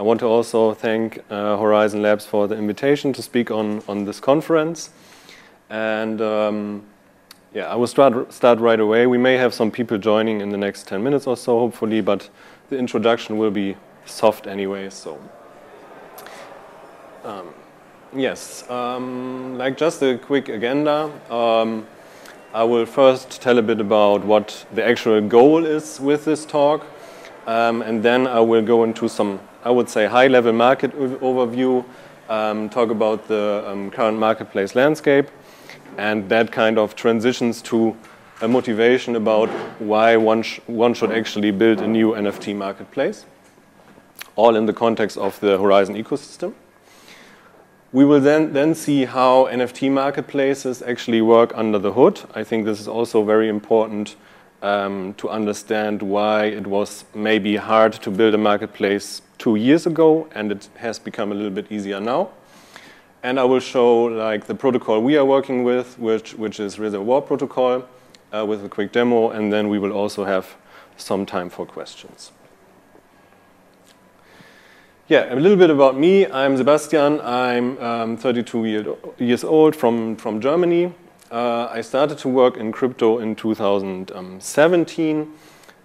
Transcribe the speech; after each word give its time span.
I 0.00 0.02
want 0.02 0.20
to 0.20 0.26
also 0.26 0.72
thank 0.72 1.18
uh, 1.28 1.58
Horizen 1.58 2.00
Labs 2.00 2.24
for 2.24 2.48
the 2.48 2.56
invitation 2.56 3.12
to 3.12 3.20
speak 3.20 3.50
on, 3.50 3.82
on 3.86 4.06
this 4.06 4.18
conference. 4.18 4.88
And 5.68 6.22
um, 6.22 6.84
yeah, 7.52 7.66
I 7.66 7.74
will 7.74 7.86
start, 7.86 8.32
start 8.32 8.60
right 8.60 8.80
away. 8.80 9.06
We 9.06 9.18
may 9.18 9.36
have 9.36 9.52
some 9.52 9.70
people 9.70 9.98
joining 9.98 10.40
in 10.40 10.48
the 10.48 10.56
next 10.56 10.88
10 10.88 11.02
minutes 11.02 11.26
or 11.26 11.36
so, 11.36 11.58
hopefully, 11.58 12.00
but 12.00 12.30
the 12.70 12.78
introduction 12.78 13.36
will 13.36 13.50
be 13.50 13.76
soft 14.06 14.46
anyway, 14.46 14.88
so. 14.88 15.20
Um, 17.22 17.52
yes, 18.16 18.70
um, 18.70 19.58
like 19.58 19.76
just 19.76 20.02
a 20.02 20.16
quick 20.16 20.48
agenda. 20.48 21.12
Um, 21.30 21.86
I 22.54 22.64
will 22.64 22.86
first 22.86 23.42
tell 23.42 23.58
a 23.58 23.62
bit 23.62 23.82
about 23.82 24.24
what 24.24 24.64
the 24.72 24.82
actual 24.82 25.20
goal 25.20 25.66
is 25.66 26.00
with 26.00 26.24
this 26.24 26.46
talk, 26.46 26.86
um, 27.46 27.82
and 27.82 28.02
then 28.02 28.26
I 28.26 28.40
will 28.40 28.62
go 28.62 28.82
into 28.84 29.06
some, 29.06 29.40
I 29.62 29.70
would 29.70 29.90
say, 29.90 30.06
high-level 30.06 30.52
market 30.54 30.92
overview, 30.92 31.84
um, 32.28 32.70
talk 32.70 32.90
about 32.90 33.28
the 33.28 33.64
um, 33.66 33.90
current 33.90 34.18
marketplace 34.18 34.74
landscape, 34.74 35.28
and 35.98 36.28
that 36.30 36.50
kind 36.50 36.78
of 36.78 36.96
transitions 36.96 37.60
to 37.62 37.94
a 38.40 38.48
motivation 38.48 39.16
about 39.16 39.50
why 39.78 40.16
one, 40.16 40.42
sh 40.42 40.60
one 40.66 40.94
should 40.94 41.12
actually 41.12 41.50
build 41.50 41.80
a 41.80 41.86
new 41.86 42.12
NFT 42.12 42.56
marketplace, 42.56 43.26
all 44.34 44.56
in 44.56 44.64
the 44.64 44.72
context 44.72 45.18
of 45.18 45.38
the 45.40 45.58
Horizen 45.58 46.02
ecosystem. 46.02 46.54
We 47.92 48.04
will 48.04 48.20
then, 48.20 48.52
then 48.54 48.74
see 48.74 49.04
how 49.04 49.46
NFT 49.46 49.90
marketplaces 49.90 50.80
actually 50.80 51.20
work 51.20 51.52
under 51.54 51.78
the 51.78 51.92
hood. 51.92 52.20
I 52.34 52.44
think 52.44 52.64
this 52.64 52.80
is 52.80 52.88
also 52.88 53.24
very 53.24 53.48
important 53.48 54.16
um, 54.62 55.14
to 55.14 55.28
understand 55.28 56.02
why 56.02 56.44
it 56.44 56.66
was 56.66 57.04
maybe 57.14 57.56
hard 57.56 57.92
to 57.94 58.10
build 58.10 58.34
a 58.34 58.38
marketplace 58.38 59.22
two 59.38 59.56
years 59.56 59.86
ago 59.86 60.28
and 60.34 60.52
it 60.52 60.68
has 60.76 60.98
become 60.98 61.32
a 61.32 61.34
little 61.34 61.50
bit 61.50 61.70
easier 61.70 62.00
now. 62.00 62.30
And 63.22 63.38
I 63.38 63.44
will 63.44 63.60
show 63.60 64.04
like 64.04 64.46
the 64.46 64.54
protocol 64.54 65.02
we 65.02 65.16
are 65.16 65.24
working 65.24 65.64
with, 65.64 65.98
which, 65.98 66.34
which 66.34 66.58
is 66.58 66.78
Reservoir 66.78 67.20
Protocol, 67.20 67.84
uh, 68.32 68.46
with 68.46 68.64
a 68.64 68.68
quick 68.68 68.92
demo, 68.92 69.30
and 69.30 69.52
then 69.52 69.68
we 69.68 69.78
will 69.78 69.92
also 69.92 70.24
have 70.24 70.56
some 70.96 71.26
time 71.26 71.50
for 71.50 71.66
questions. 71.66 72.32
Yeah, 75.08 75.34
a 75.34 75.36
little 75.36 75.56
bit 75.56 75.70
about 75.70 75.98
me. 75.98 76.26
I'm 76.26 76.56
Sebastian. 76.56 77.20
I'm 77.20 77.78
um, 77.78 78.16
32 78.16 78.64
year, 78.64 78.94
years 79.18 79.42
old 79.42 79.74
from, 79.74 80.14
from 80.16 80.40
Germany. 80.40 80.94
Uh, 81.30 81.68
I 81.70 81.80
started 81.80 82.18
to 82.18 82.28
work 82.28 82.56
in 82.56 82.72
crypto 82.72 83.20
in 83.20 83.36
2017 83.36 85.32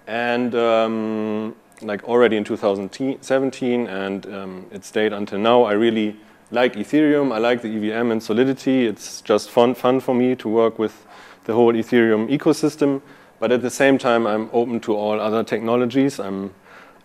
and 0.07 0.55
um, 0.55 1.55
like 1.83 2.03
already 2.05 2.35
in 2.37 2.43
2017 2.43 3.87
and 3.87 4.25
um, 4.33 4.65
it 4.71 4.83
stayed 4.83 5.13
until 5.13 5.37
now. 5.37 5.61
I 5.61 5.73
really 5.73 6.15
like 6.49 6.73
Ethereum. 6.73 7.31
I 7.31 7.37
like 7.37 7.61
the 7.61 7.67
EVM 7.67 8.09
and 8.09 8.23
Solidity. 8.23 8.87
It's 8.87 9.21
just 9.21 9.52
fun, 9.52 9.75
fun 9.75 9.99
for 9.99 10.15
me 10.15 10.35
to 10.35 10.49
work 10.49 10.79
with 10.79 11.05
the 11.43 11.53
whole 11.53 11.73
Ethereum 11.73 12.27
ecosystem. 12.35 13.03
But 13.39 13.52
at 13.52 13.61
the 13.61 13.69
same 13.69 13.99
time, 13.99 14.25
I'm 14.25 14.49
open 14.52 14.80
to 14.81 14.95
all 14.95 15.19
other 15.19 15.43
technologies. 15.43 16.19
I'm 16.19 16.55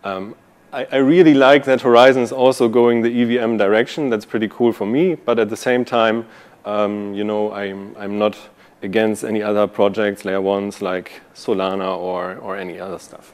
um, 0.02 0.34
I, 0.72 0.86
I, 0.92 0.97
really 0.97 1.34
like 1.34 1.64
that 1.64 1.80
Horizen 1.80 2.22
is 2.22 2.32
also 2.32 2.69
going 2.69 3.02
the 3.02 3.10
EVM 3.10 3.56
direction. 3.56 4.08
That's 4.08 4.25
pretty 4.25 4.48
cool 4.48 4.72
for 4.72 4.86
me. 4.86 5.16
But 5.16 5.38
at 5.41 5.50
the 5.50 5.56
same 5.56 5.84
time, 5.84 6.27
um, 6.64 7.14
you 7.14 7.25
know, 7.25 7.53
I'm, 7.53 7.97
I'm 7.97 8.19
not 8.19 8.36
against 8.83 9.25
any 9.25 9.42
other 9.42 9.66
projects, 9.66 10.25
layer 10.25 10.41
ones 10.41 10.80
like 10.80 11.20
Solana 11.34 11.97
or, 11.97 12.36
or 12.36 12.56
any 12.56 12.78
other 12.80 12.98
stuff. 12.98 13.33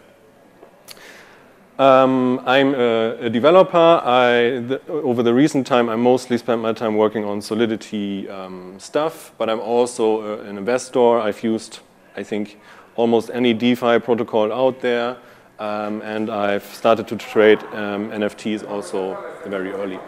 Um, 1.79 2.41
I'm 2.47 2.75
a, 2.75 3.17
a 3.21 3.31
developer. 3.31 3.77
I, 3.77 4.61
the, 4.61 4.81
over 4.89 5.23
the 5.23 5.35
recent 5.35 5.67
time, 5.67 5.91
I 5.91 5.97
mostly 5.97 6.39
spent 6.39 6.63
my 6.63 6.73
time 6.73 6.97
working 6.97 7.25
on 7.25 7.43
Solidity 7.43 8.29
um, 8.31 8.81
stuff, 8.81 9.33
but 9.37 9.51
I'm 9.51 9.61
also 9.61 10.23
a, 10.23 10.41
an 10.45 10.57
investor. 10.57 11.19
I've 11.19 11.45
used, 11.45 11.81
I 12.17 12.23
think, 12.23 12.59
almost 12.97 13.31
any 13.33 13.53
DeFi 13.53 13.99
protocol 13.99 14.53
out 14.53 14.81
there. 14.81 15.19
Um, 15.59 16.03
and 16.03 16.31
I've 16.31 16.65
started 16.65 17.09
to 17.09 17.17
trade 17.17 17.63
um, 17.73 18.11
NFTs 18.11 18.69
also 18.69 19.17
very 19.47 19.73
early. 19.73 19.99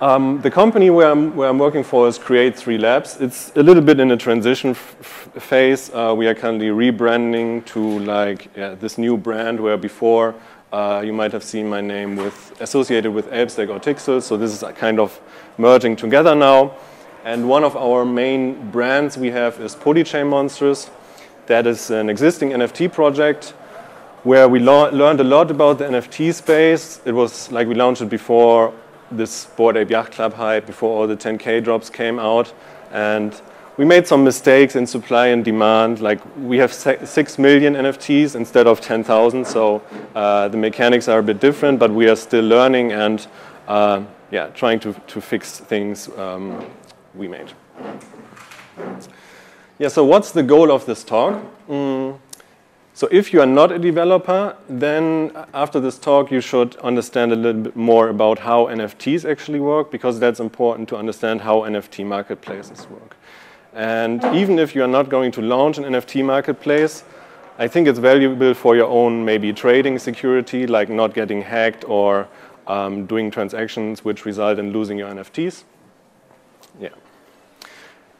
Um, 0.00 0.40
the 0.40 0.50
company 0.50 0.90
where 0.90 1.08
I'm, 1.08 1.36
where 1.36 1.48
I'm, 1.48 1.58
working 1.58 1.84
for 1.84 2.08
is 2.08 2.18
Create3 2.18 2.80
Labs. 2.80 3.20
It's 3.20 3.52
a 3.54 3.62
little 3.62 3.82
bit 3.82 4.00
in 4.00 4.10
a 4.10 4.16
transition 4.16 4.74
phase. 4.74 5.88
Uh, 5.94 6.12
we 6.16 6.26
are 6.26 6.34
currently 6.34 6.66
rebranding 6.66 7.64
to 7.66 8.00
like 8.00 8.48
yeah, 8.56 8.74
this 8.74 8.98
new 8.98 9.16
brand 9.16 9.60
where 9.60 9.76
before 9.76 10.34
uh, 10.72 11.00
you 11.04 11.12
might 11.12 11.30
have 11.30 11.44
seen 11.44 11.68
my 11.68 11.80
name 11.80 12.16
with 12.16 12.60
associated 12.60 13.12
with 13.12 13.30
Elbstack 13.30 13.68
or 13.68 13.78
Tixel. 13.78 14.20
So 14.20 14.36
this 14.36 14.52
is 14.52 14.68
kind 14.76 14.98
of 14.98 15.20
merging 15.58 15.94
together 15.94 16.34
now. 16.34 16.74
And 17.24 17.48
one 17.48 17.62
of 17.62 17.76
our 17.76 18.04
main 18.04 18.72
brands 18.72 19.16
we 19.16 19.30
have 19.30 19.60
is 19.60 19.76
Polychain 19.76 20.28
Monsters. 20.28 20.90
That 21.46 21.68
is 21.68 21.90
an 21.90 22.10
existing 22.10 22.50
NFT 22.50 22.92
project 22.92 23.50
where 24.24 24.48
we 24.48 24.58
learned 24.58 25.20
a 25.20 25.24
lot 25.24 25.52
about 25.52 25.78
the 25.78 25.84
NFT 25.84 26.34
space. 26.34 27.00
It 27.04 27.12
was 27.12 27.52
like 27.52 27.68
we 27.68 27.76
launched 27.76 28.02
it 28.02 28.08
before 28.08 28.74
this 29.16 29.46
Bored 29.46 29.76
Ape 29.76 29.90
Yacht 29.90 30.12
Club 30.12 30.34
hype, 30.34 30.66
before 30.66 30.96
all 30.96 31.06
the 31.06 31.16
10K 31.16 31.62
drops 31.62 31.90
came 31.90 32.18
out. 32.18 32.52
And 32.92 33.40
we 33.76 33.84
made 33.84 34.06
some 34.06 34.22
mistakes 34.22 34.76
in 34.76 34.86
supply 34.86 35.28
and 35.28 35.44
demand. 35.44 36.00
Like 36.00 36.20
we 36.36 36.58
have 36.58 36.72
6 36.72 37.38
million 37.38 37.74
NFTs 37.74 38.36
instead 38.36 38.66
of 38.66 38.80
10,000. 38.80 39.44
So 39.46 39.82
uh, 40.14 40.48
the 40.48 40.56
mechanics 40.56 41.08
are 41.08 41.18
a 41.18 41.22
bit 41.22 41.40
different, 41.40 41.78
but 41.78 41.90
we 41.90 42.08
are 42.08 42.16
still 42.16 42.44
learning 42.44 42.92
and 42.92 43.26
uh, 43.66 44.04
yeah, 44.30 44.48
trying 44.48 44.80
to, 44.80 44.92
to 44.92 45.20
fix 45.20 45.58
things 45.58 46.08
um, 46.16 46.64
we 47.14 47.28
made. 47.28 47.52
Yeah, 49.78 49.88
so 49.88 50.04
what's 50.04 50.30
the 50.30 50.42
goal 50.42 50.70
of 50.70 50.86
this 50.86 51.02
talk? 51.02 51.42
Mm. 51.68 52.18
So 52.96 53.08
if 53.10 53.32
you 53.32 53.40
are 53.40 53.46
not 53.46 53.72
a 53.72 53.78
developer, 53.80 54.56
then 54.68 55.32
after 55.52 55.80
this 55.80 55.98
talk, 55.98 56.30
you 56.30 56.40
should 56.40 56.76
understand 56.76 57.32
a 57.32 57.36
little 57.36 57.62
bit 57.62 57.74
more 57.74 58.08
about 58.08 58.38
how 58.38 58.66
NFTs 58.66 59.28
actually 59.28 59.58
work, 59.58 59.90
because 59.90 60.20
that's 60.20 60.38
important 60.38 60.88
to 60.90 60.96
understand 60.96 61.40
how 61.40 61.62
NFT 61.62 62.06
marketplaces 62.06 62.86
work. 62.88 63.16
And 63.72 64.22
even 64.32 64.60
if 64.60 64.76
you 64.76 64.84
are 64.84 64.92
not 64.98 65.08
going 65.08 65.32
to 65.32 65.42
launch 65.42 65.76
an 65.76 65.82
NFT 65.82 66.24
marketplace, 66.24 67.02
I 67.58 67.66
think 67.66 67.88
it's 67.88 67.98
valuable 67.98 68.54
for 68.54 68.76
your 68.76 68.86
own 68.86 69.24
maybe 69.24 69.52
trading 69.52 69.98
security, 69.98 70.64
like 70.68 70.88
not 70.88 71.14
getting 71.14 71.42
hacked 71.42 71.84
or 71.88 72.28
um, 72.68 73.06
doing 73.06 73.28
transactions 73.28 74.04
which 74.04 74.24
result 74.24 74.60
in 74.60 74.72
losing 74.72 74.98
your 74.98 75.10
NFTs. 75.10 75.64
Yeah 76.78 76.90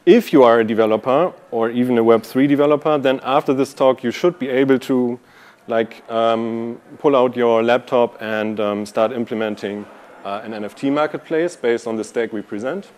if 0.05 0.31
you 0.31 0.43
are 0.43 0.59
a 0.59 0.63
developer 0.63 1.33
or 1.51 1.69
even 1.69 1.97
a 1.97 2.03
Web3 2.03 2.47
developer, 2.47 2.97
then 2.97 3.19
after 3.23 3.53
this 3.53 3.73
talk, 3.73 4.03
you 4.03 4.11
should 4.11 4.37
be 4.37 4.49
able 4.49 4.77
to 4.79 5.19
like 5.67 6.09
um, 6.11 6.79
pull 6.99 7.15
out 7.15 7.35
your 7.35 7.63
laptop 7.63 8.21
and 8.21 8.59
um, 8.59 8.85
start 8.85 9.11
implementing 9.11 9.85
uh, 10.23 10.41
an 10.43 10.51
NFT 10.51 10.91
marketplace 10.93 11.55
based 11.55 11.87
on 11.87 11.95
the 11.95 12.03
stack 12.03 12.31
we 12.31 12.41
present. 12.41 12.91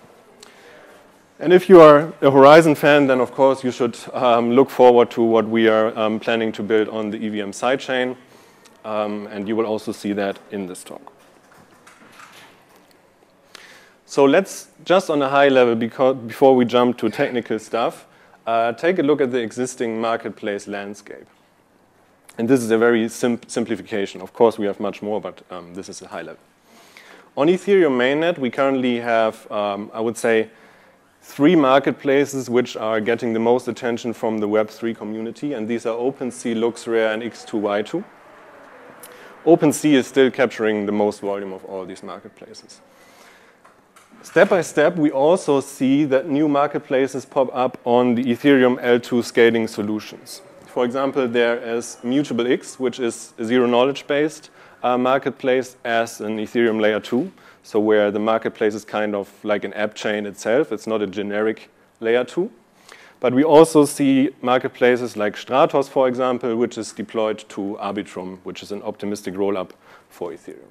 And 1.40 1.53
if 1.53 1.69
you 1.69 1.79
are 1.79 2.07
a 2.22 2.31
Horizen 2.31 2.75
fan, 2.75 3.07
then 3.07 3.22
of 3.22 3.31
course 3.31 3.63
you 3.63 3.72
should 3.72 3.97
um, 4.13 4.51
look 4.51 4.69
forward 4.69 5.12
to 5.12 5.22
what 5.22 5.47
we 5.47 5.67
are 5.69 5.97
um, 5.97 6.19
planning 6.19 6.51
to 6.53 6.63
build 6.63 6.90
on 6.90 7.12
the 7.12 7.17
EVM 7.17 7.51
sidechain. 7.51 8.17
Um, 8.84 9.28
and 9.28 9.47
you 9.47 9.56
will 9.56 9.66
also 9.66 9.91
see 9.91 10.13
that 10.13 10.40
in 10.51 10.67
this 10.67 10.84
talk. 10.84 11.16
So 14.09 14.23
let's 14.23 14.69
just 14.85 15.09
on 15.09 15.22
a 15.22 15.28
high 15.28 15.50
level, 15.50 15.75
because, 15.75 16.16
before 16.16 16.56
we 16.56 16.63
jump 16.63 16.97
to 17.00 17.09
technical 17.09 17.59
stuff, 17.59 18.07
uh, 18.45 18.72
take 18.72 19.00
a 19.00 19.03
look 19.03 19.19
at 19.19 19.31
the 19.31 19.40
existing 19.40 20.00
marketplace 20.00 20.66
landscape. 20.66 21.28
And 22.37 22.47
this 22.47 22.61
is 22.64 22.72
a 22.72 22.78
very 22.78 23.09
sim 23.09 23.41
simplification. 23.47 24.22
Of 24.22 24.32
course, 24.32 24.58
we 24.58 24.66
have 24.66 24.79
much 24.79 25.02
more, 25.02 25.20
but 25.20 25.41
um, 25.52 25.73
this 25.73 25.90
is 25.90 26.02
a 26.02 26.08
high 26.08 26.22
level. 26.22 26.40
On 27.35 27.47
Ethereum 27.47 27.97
mainnet, 27.97 28.37
we 28.37 28.49
currently 28.49 29.02
have, 29.02 29.52
um, 29.52 29.91
I 29.93 29.99
would 29.99 30.16
say, 30.16 30.52
three 31.22 31.58
marketplaces 31.58 32.49
which 32.49 32.78
are 32.78 33.02
getting 33.02 33.34
the 33.34 33.41
most 33.41 33.67
attention 33.67 34.14
from 34.14 34.37
the 34.37 34.47
Web3 34.47 34.96
community, 34.96 35.52
and 35.52 35.67
these 35.67 35.85
are 35.85 35.97
OpenSea, 35.97 36.55
LooksRare, 36.55 37.14
and 37.14 37.23
X2Y2. 37.23 38.05
OpenSea 39.43 39.96
is 39.96 40.08
still 40.08 40.32
capturing 40.32 40.85
the 40.85 40.93
most 40.93 41.20
volume 41.20 41.52
of 41.52 41.66
all 41.66 41.85
these 41.85 42.03
marketplaces. 42.03 42.79
Step 44.23 44.49
by 44.49 44.61
step, 44.61 44.96
we 44.97 45.09
also 45.11 45.59
see 45.61 46.03
that 46.05 46.28
new 46.28 46.47
marketplaces 46.47 47.25
pop 47.25 47.49
up 47.53 47.78
on 47.85 48.16
the 48.16 48.23
Ethereum 48.25 48.81
L2 48.81 49.23
scaling 49.23 49.67
solutions. 49.67 50.41
For 50.66 50.84
example, 50.84 51.28
there 51.28 51.58
is 51.58 51.97
ImmutableX, 52.03 52.79
which 52.79 52.99
is 52.99 53.34
a 53.37 53.46
zero-knowledge-based 53.46 54.49
uh, 54.84 54.97
marketplace 54.97 55.78
as 55.85 56.19
an 56.19 56.37
Ethereum 56.37 56.81
layer 56.81 56.99
2, 56.99 57.31
so 57.64 57.79
where 57.79 58.11
the 58.11 58.19
marketplace 58.19 58.73
is 58.73 58.84
kind 58.84 59.16
of 59.16 59.31
like 59.43 59.64
an 59.64 59.73
app 59.73 59.96
chain 59.96 60.25
itself. 60.25 60.72
It's 60.72 60.87
not 60.87 61.02
a 61.02 61.08
generic 61.08 61.70
layer 61.99 62.23
2. 62.23 62.52
But 63.20 63.34
we 63.34 63.43
also 63.43 63.85
see 63.85 64.29
marketplaces 64.41 65.17
like 65.17 65.35
Stratos, 65.35 65.90
for 65.90 66.08
example, 66.08 66.55
which 66.55 66.78
is 66.78 66.91
deployed 66.91 67.43
to 67.49 67.78
Arbitrum, 67.81 68.40
which 68.43 68.61
is 68.61 68.72
an 68.72 68.84
optimistic 68.84 69.34
rollup 69.34 69.72
for 70.09 70.31
Ethereum. 70.31 70.70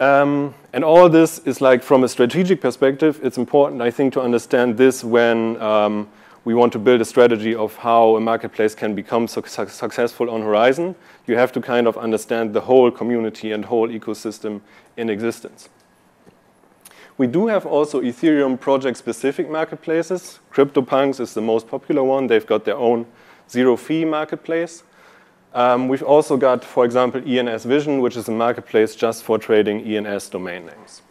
Um, 0.00 0.54
and 0.72 0.84
all 0.84 1.08
this 1.08 1.40
is 1.40 1.60
like 1.60 1.82
from 1.82 2.04
a 2.04 2.08
strategic 2.08 2.60
perspective, 2.60 3.18
it's 3.22 3.36
important, 3.36 3.82
I 3.82 3.90
think, 3.90 4.12
to 4.12 4.20
understand 4.20 4.76
this 4.76 5.02
when 5.02 5.60
um, 5.60 6.08
we 6.44 6.54
want 6.54 6.72
to 6.74 6.78
build 6.78 7.00
a 7.00 7.04
strategy 7.04 7.54
of 7.54 7.74
how 7.76 8.14
a 8.16 8.20
marketplace 8.20 8.76
can 8.76 8.94
become 8.94 9.26
su 9.26 9.42
successful 9.44 10.30
on 10.30 10.42
Horizen. 10.42 10.94
You 11.26 11.36
have 11.36 11.50
to 11.52 11.60
kind 11.60 11.88
of 11.88 11.98
understand 11.98 12.54
the 12.54 12.60
whole 12.60 12.92
community 12.92 13.50
and 13.50 13.64
whole 13.64 13.88
ecosystem 13.88 14.60
in 14.96 15.10
existence. 15.10 15.68
We 17.16 17.26
do 17.26 17.48
have 17.48 17.66
also 17.66 18.00
Ethereum 18.00 18.60
project-specific 18.60 19.50
marketplaces. 19.50 20.38
CryptoPunks 20.52 21.18
is 21.18 21.34
the 21.34 21.42
most 21.42 21.66
popular 21.66 22.04
one. 22.04 22.28
They've 22.28 22.46
got 22.46 22.64
their 22.64 22.76
own 22.76 23.06
zero-fee 23.50 24.04
marketplace. 24.04 24.84
Um, 25.54 25.88
we've 25.88 26.02
also 26.02 26.36
got, 26.36 26.64
for 26.64 26.84
example, 26.84 27.22
ENS 27.26 27.64
Vision, 27.64 28.00
which 28.00 28.16
is 28.16 28.28
a 28.28 28.32
marketplace 28.32 28.94
just 28.94 29.24
for 29.24 29.38
trading 29.38 29.80
ENS 29.80 30.28
domain 30.28 30.66
names. 30.66 31.02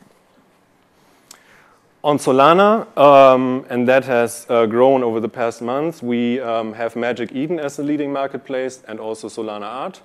On 2.03 2.17
Solana, 2.17 2.87
um, 2.97 3.65
and 3.69 3.87
that 3.87 4.05
has 4.05 4.45
uh, 4.49 4.65
grown 4.65 5.03
over 5.03 5.19
the 5.19 5.27
past 5.27 5.61
months, 5.61 6.01
we 6.01 6.39
um, 6.39 6.73
have 6.73 6.95
Magic 6.95 7.31
Eden 7.33 7.59
as 7.59 7.75
the 7.75 7.83
leading 7.83 8.13
marketplace 8.13 8.83
and 8.87 8.99
also 8.99 9.27
Solanart. 9.27 9.99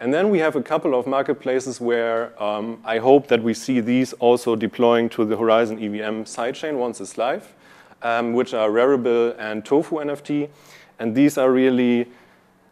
And 0.00 0.12
then 0.12 0.30
we 0.30 0.38
have 0.38 0.56
a 0.56 0.62
couple 0.62 0.98
of 0.98 1.06
marketplaces 1.06 1.80
where 1.80 2.42
um, 2.42 2.80
I 2.84 2.98
hope 2.98 3.28
that 3.28 3.42
we 3.42 3.54
see 3.54 3.80
these 3.80 4.14
also 4.14 4.56
deploying 4.56 5.08
to 5.10 5.24
the 5.24 5.36
Horizen 5.36 5.76
EVM 5.76 6.24
sidechain 6.24 6.78
once 6.78 7.00
it's 7.00 7.16
live, 7.16 7.52
um, 8.02 8.32
which 8.32 8.52
are 8.52 8.70
Rarible 8.70 9.36
and 9.38 9.64
Tofu 9.64 9.96
NFT. 9.96 10.48
And 10.98 11.14
these 11.14 11.38
are 11.38 11.52
really, 11.52 12.08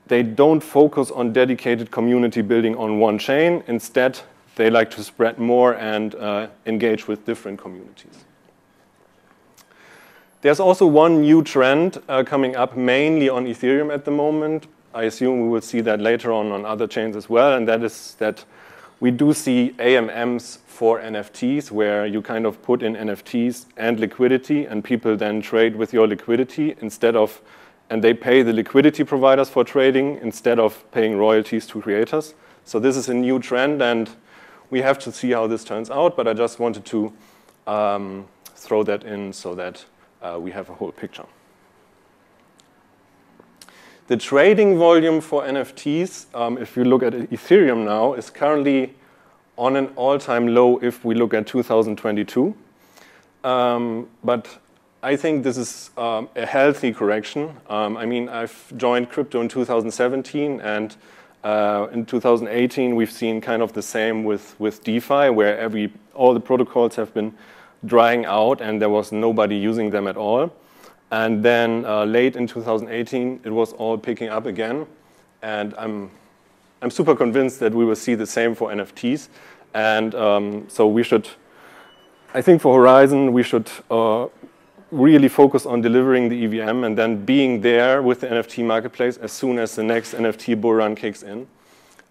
they 0.09 0.23
don't 0.23 0.61
focus 0.61 1.11
on 1.11 1.33
dedicated 1.33 1.91
community 1.91 2.43
building 2.43 2.77
on 2.77 2.99
one 2.99 3.19
chain. 3.19 3.63
Instead, 3.67 4.21
they 4.57 4.71
like 4.71 4.91
to 4.93 5.05
spread 5.05 5.39
more 5.39 5.75
and 5.75 6.15
uh, 6.15 6.49
engage 6.67 7.07
with 7.07 7.25
different 7.25 7.61
communities. 7.61 8.25
There's 10.41 10.61
also 10.61 10.87
one 10.87 11.21
new 11.21 11.43
trend 11.43 12.03
uh, 12.09 12.25
coming 12.25 12.57
up 12.57 12.77
mainly 12.77 13.29
on 13.29 13.47
Ethereum 13.47 13.93
at 13.93 14.05
the 14.05 14.11
moment, 14.11 14.67
I 14.95 15.05
assume 15.05 15.43
we 15.43 15.49
will 15.49 15.61
see 15.61 15.81
that 15.83 16.01
later 16.01 16.33
on 16.33 16.51
on 16.51 16.65
other 16.65 16.87
chains 16.87 17.15
as 17.15 17.29
well, 17.29 17.55
and 17.55 17.69
that 17.69 17.83
is 17.83 18.17
that 18.19 18.45
we 19.01 19.11
do 19.11 19.33
see 19.33 19.75
AMMs 19.79 20.59
for 20.67 21.01
NFTs 21.01 21.71
where 21.71 22.07
you 22.07 22.23
kind 22.23 22.47
of 22.47 22.61
put 22.63 22.83
in 22.83 22.97
NFTs 22.97 23.67
and 23.77 24.01
liquidity 24.01 24.65
and 24.65 24.83
people 24.83 25.17
then 25.17 25.41
trade 25.41 25.77
with 25.77 25.93
your 25.93 26.09
liquidity 26.09 26.75
instead 26.81 27.15
of, 27.15 27.41
and 27.91 28.03
they 28.03 28.15
pay 28.15 28.43
the 28.43 28.53
liquidity 28.53 29.05
providers 29.05 29.49
for 29.49 29.65
trading 29.65 30.19
instead 30.23 30.59
of 30.59 30.85
paying 30.93 31.17
royalties 31.17 31.67
to 31.69 31.81
creators. 31.81 32.35
So 32.65 32.79
this 32.79 32.97
is 32.97 33.09
a 33.09 33.15
new 33.15 33.39
trend 33.39 33.83
and 33.83 34.11
we 34.71 34.83
have 34.83 34.99
to 35.01 35.13
see 35.13 35.31
how 35.31 35.47
this 35.47 35.65
turns 35.65 35.91
out, 35.91 36.17
but 36.17 36.29
I 36.29 36.35
just 36.35 36.59
wanted 36.59 36.85
to 36.87 37.13
um, 37.67 38.27
throw 38.45 38.83
that 38.83 39.05
in 39.05 39.33
so 39.33 39.55
that 39.55 39.85
uh, 40.21 40.39
we 40.41 40.51
have 40.51 40.69
a 40.69 40.75
whole 40.75 40.93
picture. 40.93 41.25
The 44.09 44.17
trading 44.17 44.79
volume 44.79 45.21
for 45.21 45.43
NFTs, 45.43 46.35
um, 46.35 46.59
if 46.59 46.77
you 46.77 46.85
look 46.85 47.03
at 47.03 47.13
Ethereum 47.13 47.85
now, 47.85 48.15
is 48.15 48.31
currently 48.31 48.95
on 49.59 49.77
an 49.77 49.89
all-time 49.97 50.49
low 50.55 50.79
if 50.79 51.05
we 51.05 51.15
look 51.15 51.35
at 51.35 51.47
2022. 51.47 52.55
Um, 53.45 54.09
but 54.25 54.49
I 55.01 55.15
think 55.15 55.45
this 55.45 55.57
is 55.57 55.91
um, 55.97 56.29
a 56.35 56.45
healthy 56.45 56.93
correction. 56.93 57.57
Um, 57.71 57.97
I 57.97 58.05
mean, 58.05 58.29
I've 58.29 58.77
joined 58.77 59.11
crypto 59.11 59.41
in 59.41 59.49
2017, 59.49 60.61
and 60.61 60.97
uh, 61.45 61.87
in 61.93 62.05
2018 62.05 62.97
we've 62.97 63.11
seen 63.11 63.41
kind 63.41 63.63
of 63.63 63.73
the 63.75 63.83
same 63.83 64.25
with, 64.25 64.59
with 64.59 64.83
DeFi, 64.83 65.31
where 65.31 65.57
every 65.57 65.93
all 66.15 66.35
the 66.35 66.41
protocols 66.41 66.97
have 66.97 67.15
been 67.15 67.33
drying 67.85 68.25
out, 68.25 68.61
and 68.61 68.83
there 68.83 68.89
was 68.89 69.13
nobody 69.13 69.55
using 69.55 69.91
them 69.91 70.09
at 70.09 70.17
all. 70.17 70.53
And 71.13 71.45
then 71.45 71.85
uh, 71.85 72.05
late 72.05 72.35
in 72.35 72.49
2018, 72.49 73.43
it 73.45 73.51
was 73.51 73.75
all 73.75 73.97
picking 73.97 74.31
up 74.31 74.47
again. 74.47 74.85
And 75.43 75.75
I'm, 75.79 76.11
I'm 76.83 76.91
super 76.91 77.15
convinced 77.15 77.61
that 77.61 77.73
we 77.73 77.85
will 77.85 77.95
see 77.95 78.17
the 78.17 78.27
same 78.27 78.57
for 78.57 78.71
NFTs. 78.71 79.29
And 79.75 80.13
um, 80.17 80.65
so 80.69 80.89
we 80.89 81.05
should, 81.05 81.29
I 82.35 82.43
think 82.43 82.61
for 82.61 82.81
Horizen, 82.81 83.31
we 83.31 83.45
should 83.45 83.71
uh, 83.91 84.27
really 84.91 85.29
focus 85.29 85.67
on 85.67 85.81
delivering 85.81 86.29
the 86.29 86.45
EVM 86.45 86.85
and 86.85 86.97
then 86.97 87.25
being 87.25 87.61
there 87.61 88.03
with 88.03 88.21
the 88.21 88.27
NFT 88.27 88.65
marketplace 88.65 89.17
as 89.19 89.33
soon 89.33 89.59
as 89.59 89.77
the 89.77 89.83
next 89.83 90.15
NFT 90.15 90.61
bull 90.61 90.75
run 90.75 90.95
kicks 90.95 91.23
in. 91.23 91.47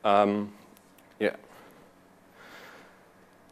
Um, 0.03 0.51
yeah. 1.19 1.35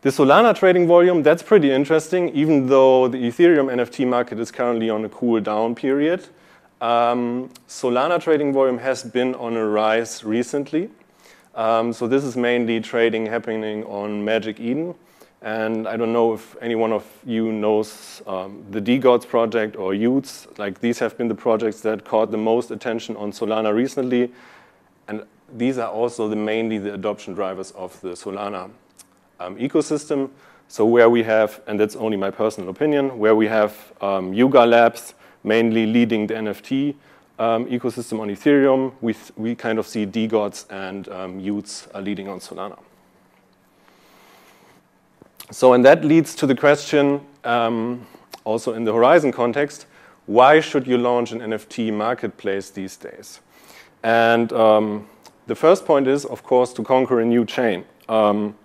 The 0.01 0.09
Solana 0.09 0.55
trading 0.55 0.87
volume, 0.87 1.23
that's 1.23 1.41
pretty 1.41 1.71
interesting, 1.71 2.29
even 2.29 2.67
though 2.67 3.07
the 3.07 3.17
Ethereum 3.17 3.73
NFT 3.73 4.07
market 4.07 4.39
is 4.39 4.51
currently 4.51 4.89
on 4.89 5.03
a 5.05 5.09
cool 5.09 5.41
down 5.41 5.73
period. 5.73 6.27
Um, 6.79 7.49
Solana 7.67 8.21
trading 8.21 8.53
volume 8.53 8.77
has 8.77 9.03
been 9.03 9.33
on 9.35 9.57
a 9.57 9.65
rise 9.65 10.23
recently. 10.23 10.89
Um, 11.55 11.93
so 11.93 12.07
this 12.07 12.23
is 12.23 12.37
mainly 12.37 12.81
trading 12.81 13.25
happening 13.25 13.83
on 13.85 14.23
Magic 14.23 14.59
Eden. 14.59 14.93
And 15.45 15.87
I 15.87 15.95
don't 15.95 16.11
know 16.11 16.33
if 16.33 16.55
any 16.59 16.73
one 16.73 16.91
of 16.91 17.05
you 17.23 17.51
knows 17.51 18.23
um, 18.25 18.65
the 18.71 18.81
DeGods 18.81 19.27
project 19.27 19.75
or 19.75 19.91
y00ts. 19.91 20.57
Like 20.57 20.79
these 20.79 20.97
have 20.97 21.15
been 21.19 21.27
the 21.27 21.35
projects 21.35 21.81
that 21.81 22.03
caught 22.03 22.31
the 22.31 22.37
most 22.37 22.71
attention 22.71 23.15
on 23.15 23.31
Solana 23.31 23.71
recently. 23.71 24.31
And 25.07 25.23
these 25.55 25.77
are 25.77 25.87
also 25.87 26.27
the, 26.27 26.35
mainly 26.35 26.79
the 26.79 26.95
adoption 26.95 27.35
drivers 27.35 27.69
of 27.71 28.01
the 28.01 28.13
Solana 28.13 28.71
um, 29.39 29.55
ecosystem. 29.57 30.31
So 30.67 30.83
where 30.83 31.11
we 31.11 31.21
have, 31.21 31.61
and 31.67 31.79
that's 31.79 31.95
only 31.95 32.17
my 32.17 32.31
personal 32.31 32.71
opinion, 32.71 33.19
where 33.19 33.35
we 33.35 33.45
have 33.45 33.93
um, 34.01 34.33
Yuga 34.33 34.65
Labs 34.65 35.13
mainly 35.43 35.85
leading 35.85 36.25
the 36.25 36.33
NFT 36.33 36.95
um, 37.37 37.67
ecosystem 37.67 38.19
on 38.19 38.29
Ethereum, 38.29 38.93
we, 38.99 39.13
we 39.37 39.53
kind 39.53 39.77
of 39.77 39.85
see 39.85 40.07
DeGods 40.07 40.65
and 40.71 41.07
um, 41.09 41.39
y00ts 41.39 41.93
are 41.93 42.01
leading 42.01 42.27
on 42.27 42.39
Solana. 42.39 42.79
So, 45.51 45.73
and 45.73 45.85
that 45.85 46.03
leads 46.03 46.35
to 46.35 46.47
the 46.47 46.55
question, 46.55 47.21
um, 47.43 48.05
also 48.43 48.73
in 48.73 48.83
the 48.83 48.91
Horizen 48.91 49.31
context, 49.31 49.85
why 50.25 50.59
should 50.59 50.87
you 50.87 50.97
launch 50.97 51.31
an 51.31 51.39
NFT 51.39 51.93
marketplace 51.93 52.71
these 52.71 52.97
days? 52.97 53.41
And 54.03 54.51
um, 54.53 55.07
the 55.47 55.55
first 55.55 55.85
point 55.85 56.07
is, 56.07 56.25
of 56.25 56.43
course, 56.43 56.73
to 56.73 56.83
conquer 56.83 57.19
a 57.19 57.25
new 57.25 57.45
chain. 57.45 57.85
Um, 58.09 58.55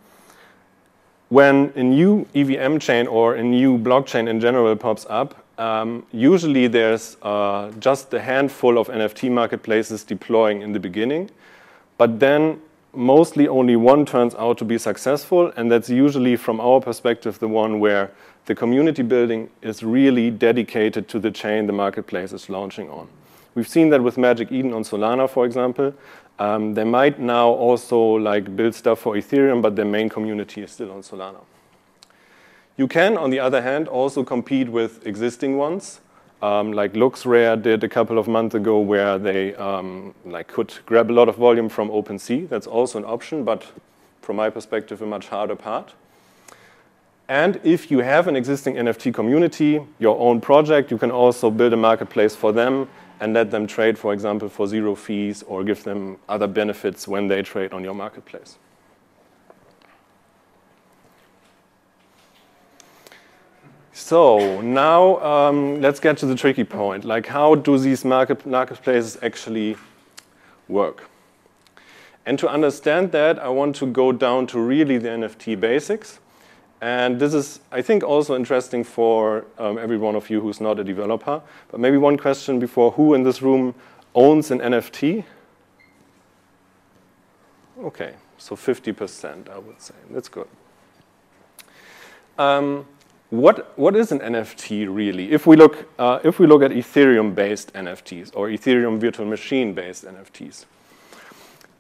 when 1.29 1.73
a 1.77 1.83
new 1.83 2.27
EVM 2.35 2.79
chain 2.79 3.07
or 3.07 3.35
a 3.35 3.43
new 3.43 3.79
blockchain 3.79 4.29
in 4.29 4.41
general 4.41 4.75
pops 4.75 5.07
up, 5.09 5.45
um, 5.59 6.07
usually 6.11 6.67
there's 6.67 7.19
uh, 7.23 7.71
just 7.79 8.13
a 8.15 8.21
handful 8.21 8.79
of 8.79 8.89
NFT 8.89 9.31
marketplaces 9.31 10.03
deploying 10.03 10.63
in 10.63 10.73
the 10.73 10.81
beginning, 10.81 11.31
but 11.99 12.19
then 12.19 12.61
mostly 12.95 13.49
only 13.49 13.77
one 13.77 14.05
turns 14.05 14.35
out 14.35 14.59
to 14.59 14.65
be 14.65 14.79
successful, 14.79 15.53
and 15.57 15.71
that's 15.71 15.91
usually, 15.91 16.37
from 16.37 16.61
our 16.61 16.81
perspective, 16.81 17.39
the 17.39 17.49
one 17.49 17.81
where 17.81 18.11
the 18.47 18.55
community 18.55 19.03
building 19.03 19.51
is 19.63 19.83
really 19.83 20.31
dedicated 20.31 21.09
to 21.09 21.19
the 21.19 21.31
chain 21.31 21.67
the 21.67 21.73
marketplace 21.73 22.33
is 22.33 22.49
launching 22.49 22.91
on. 22.91 23.09
We've 23.55 23.69
seen 23.69 23.91
that 23.91 24.03
with 24.03 24.17
Magic 24.17 24.51
Eden 24.53 24.73
on 24.73 24.85
Solana, 24.85 25.29
for 25.29 25.45
example. 25.45 25.95
Um, 26.39 26.75
they 26.75 26.85
might 26.85 27.19
now 27.19 27.49
also 27.49 27.99
like 27.99 28.57
build 28.57 28.75
stuff 28.75 29.01
for 29.01 29.15
Ethereum, 29.15 29.61
but 29.61 29.77
their 29.77 29.85
main 29.85 30.09
community 30.09 30.63
is 30.63 30.71
still 30.71 30.91
on 30.91 31.03
Solana. 31.03 31.41
You 32.77 32.89
can, 32.89 33.19
on 33.19 33.31
the 33.31 33.41
other 33.41 33.61
hand, 33.61 33.89
also 33.89 34.25
compete 34.25 34.69
with 34.69 35.07
existing 35.07 35.59
ones, 35.59 36.01
um, 36.43 36.73
like 36.73 36.95
LooksRare 36.95 37.61
did 37.61 37.85
a 37.85 37.89
couple 37.89 38.19
of 38.19 38.27
months 38.29 38.55
ago, 38.55 38.79
where 38.81 39.19
they 39.19 39.55
um, 39.57 40.15
like 40.25 40.49
could 40.49 40.73
grab 40.87 41.11
a 41.11 41.15
lot 41.15 41.29
of 41.29 41.37
volume 41.37 41.69
from 41.69 41.91
OpenSea. 41.91 42.49
That's 42.49 42.67
also 42.67 42.99
an 42.99 43.05
option, 43.05 43.45
but 43.45 43.67
from 44.23 44.37
my 44.37 44.51
perspective, 44.51 45.03
a 45.03 45.07
much 45.07 45.29
harder 45.29 45.57
part. 45.57 45.93
And 47.29 47.61
if 47.63 47.91
you 47.91 48.01
have 48.01 48.27
an 48.27 48.35
existing 48.35 48.75
NFT 48.75 49.15
community, 49.15 49.81
your 50.01 50.19
own 50.19 50.41
project, 50.41 50.91
you 50.91 50.99
can 50.99 51.13
also 51.13 51.51
build 51.51 51.73
a 51.73 51.77
marketplace 51.77 52.35
for 52.35 52.53
them 52.53 52.89
and 53.21 53.35
let 53.35 53.51
them 53.51 53.67
trade, 53.67 53.97
for 53.97 54.13
example, 54.13 54.49
for 54.49 54.67
zero 54.67 54.95
fees 54.95 55.45
or 55.45 55.63
give 55.63 55.85
them 55.85 56.17
other 56.29 56.49
benefits 56.49 57.07
when 57.07 57.29
they 57.29 57.43
trade 57.43 57.73
on 57.73 57.85
your 57.85 57.95
marketplace. 57.95 58.59
So 64.01 64.61
now 64.63 65.21
um, 65.21 65.81
let's 65.81 66.01
get 66.01 66.17
to 66.19 66.27
the 66.27 66.35
tricky 66.35 66.65
point. 66.65 67.05
Like 67.05 67.27
how 67.27 67.55
do 67.55 67.79
these 67.79 68.05
market, 68.05 68.45
marketplaces 68.45 69.19
actually 69.23 69.77
work? 70.69 71.09
And 72.27 72.39
to 72.39 72.49
understand 72.49 73.13
that, 73.13 73.39
I 73.39 73.49
want 73.49 73.77
to 73.77 73.87
go 73.87 74.11
down 74.11 74.47
to 74.49 74.59
really 74.59 74.99
the 74.99 75.09
NFT 75.09 75.61
basics 75.61 76.19
And 76.81 77.21
this 77.21 77.35
is, 77.35 77.61
I 77.71 77.83
think, 77.83 78.03
also 78.03 78.35
interesting 78.35 78.85
for 78.85 79.45
um, 79.59 79.77
every 79.77 79.99
one 79.99 80.17
of 80.17 80.31
you 80.31 80.41
who's 80.41 80.61
not 80.61 80.79
a 80.79 80.85
developer. 80.85 81.43
But 81.71 81.81
maybe 81.81 81.99
one 81.99 82.17
question 82.17 82.59
before, 82.59 82.93
who 82.93 83.15
in 83.15 83.23
this 83.23 83.43
room 83.43 83.75
owns 84.15 84.51
an 84.51 84.61
NFT? 84.61 85.25
Okay, 87.81 88.15
so 88.39 88.57
50%, 88.57 89.51
I 89.51 89.59
would 89.59 89.81
say. 89.81 89.95
That's 90.11 90.29
good. 90.29 90.49
Um, 92.39 92.87
what, 93.31 93.79
what 93.79 93.95
is 93.95 94.11
an 94.11 94.19
NFT 94.19 94.93
really? 94.93 95.31
If 95.31 95.47
we 95.47 95.57
look, 95.57 95.89
uh, 95.99 96.19
if 96.25 96.39
we 96.41 96.47
look 96.47 96.63
at 96.63 96.73
Ethereum-based 96.73 97.73
NFTs 97.73 98.33
or 98.35 98.49
Ethereum 98.49 98.99
virtual 98.99 99.27
machine-based 99.27 100.05
NFTs, 100.05 100.67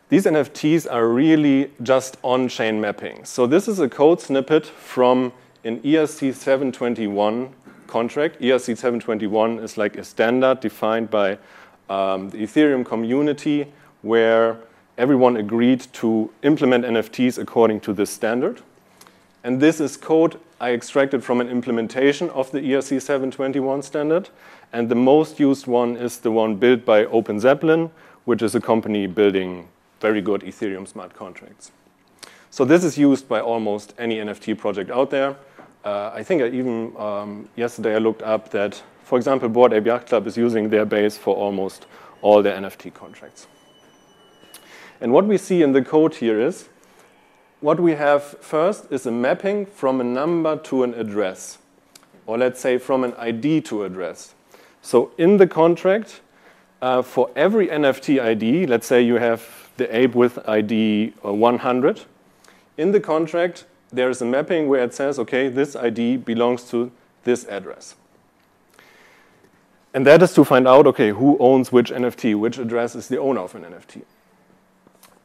these 0.09 0.25
NFTs 0.26 0.90
are 0.90 1.09
really 1.09 1.73
just 1.83 2.16
on-chain 2.23 2.80
mapping. 2.80 3.25
So 3.25 3.47
this 3.47 3.69
is 3.69 3.80
a 3.80 3.88
code 3.88 4.21
snippet 4.21 4.66
from 4.66 5.33
an 5.64 5.80
ERC 5.80 6.35
721 6.35 7.52
contract. 7.87 8.40
ERC 8.40 8.76
721 8.76 9.59
is 9.59 9.76
like 9.76 9.97
a 9.97 10.04
standard 10.04 10.61
defined 10.61 11.11
by 11.11 11.33
um, 11.88 12.30
the 12.30 12.38
Ethereum 12.38 12.87
community 12.87 13.73
where 14.02 14.57
everyone 14.97 15.37
agreed 15.37 15.80
to 15.95 16.33
implement 16.42 16.85
NFTs 16.85 17.38
according 17.38 17.80
to 17.80 17.92
this 17.92 18.11
standard. 18.11 18.62
And 19.42 19.61
this 19.61 19.80
is 19.80 19.97
code 19.97 20.38
I 20.61 20.73
extracted 20.73 21.25
from 21.25 21.40
an 21.40 21.49
implementation 21.49 22.28
of 22.30 22.50
the 22.50 22.61
ERC 22.61 23.00
721 23.00 23.82
standard. 23.82 24.28
And 24.73 24.88
the 24.88 24.94
most 24.94 25.40
used 25.40 25.66
one 25.66 25.97
is 25.97 26.18
the 26.18 26.30
one 26.30 26.56
built 26.56 26.85
by 26.85 27.06
OpenZeppelin, 27.06 27.90
which 28.25 28.42
is 28.42 28.54
a 28.54 28.61
company 28.61 29.06
building 29.06 29.68
very 30.00 30.20
good 30.20 30.42
Ethereum 30.42 30.87
smart 30.87 31.14
contracts. 31.14 31.73
So 32.50 32.64
this 32.64 32.85
is 32.85 32.99
used 32.99 33.28
by 33.28 33.40
almost 33.40 33.94
any 33.99 34.16
NFT 34.16 34.59
project 34.59 34.90
out 34.90 35.11
there. 35.11 35.37
Uh, 35.85 36.11
I 36.12 36.23
think 36.23 36.42
I 36.42 36.49
even, 36.49 36.94
um, 36.99 37.49
yesterday 37.56 37.94
I 37.94 37.99
looked 37.99 38.23
up 38.23 38.50
that, 38.50 38.82
for 39.04 39.16
example, 39.16 39.49
Bored 39.49 39.73
Ape 39.73 39.87
Yacht 39.87 40.06
Club 40.06 40.26
is 40.26 40.37
using 40.37 40.68
their 40.68 40.85
base 40.85 41.16
for 41.16 41.35
almost 41.35 41.87
all 42.20 42.42
their 42.42 42.56
NFT 42.56 42.92
contracts. 42.92 43.47
And 45.00 45.12
what 45.12 45.26
we 45.26 45.38
see 45.38 45.62
in 45.62 45.73
the 45.73 45.82
code 45.82 46.14
here 46.16 46.38
is, 46.38 46.68
what 47.61 47.79
we 47.79 47.93
have 47.93 48.23
first 48.23 48.87
is 48.90 49.07
a 49.07 49.11
mapping 49.11 49.67
from 49.67 50.00
a 50.00 50.05
number 50.05 50.57
to 50.57 50.83
an 50.83 50.95
address, 50.95 51.59
or 52.26 52.38
let's 52.38 52.61
say 52.61 52.79
from 52.79 53.05
an 53.05 53.14
ID 53.14 53.61
to 53.62 53.85
address. 53.85 54.35
So 54.83 55.12
in 55.19 55.37
the 55.37 55.47
contract, 55.47 56.21
uh, 56.81 57.02
for 57.02 57.31
every 57.37 57.69
NFT 57.69 58.21
ID, 58.21 58.67
let's 58.67 58.87
say 58.87 59.02
you 59.02 59.17
have 59.17 59.69
the 59.76 59.95
ape 59.95 60.14
with 60.14 60.38
ID 60.49 61.12
uh, 61.25 61.33
100, 61.33 62.02
in 62.79 62.93
the 62.93 63.00
contract, 63.00 63.64
there 63.93 64.09
is 64.09 64.23
a 64.23 64.25
mapping 64.25 64.69
where 64.69 64.83
it 64.83 64.95
says, 64.95 65.19
okay, 65.19 65.49
this 65.49 65.76
ID 65.76 66.19
belongs 66.19 66.64
to 66.71 66.90
this 67.25 67.45
address. 67.47 67.95
And 69.93 70.07
that 70.07 70.23
is 70.23 70.33
to 70.35 70.45
find 70.45 70.67
out, 70.69 70.87
okay, 70.87 71.11
who 71.11 71.37
owns 71.38 71.73
which 71.73 71.90
NFT, 71.90 72.38
which 72.38 72.59
address 72.59 72.95
is 72.95 73.09
the 73.09 73.19
owner 73.19 73.40
of 73.40 73.55
an 73.55 73.64
NFT. 73.64 74.02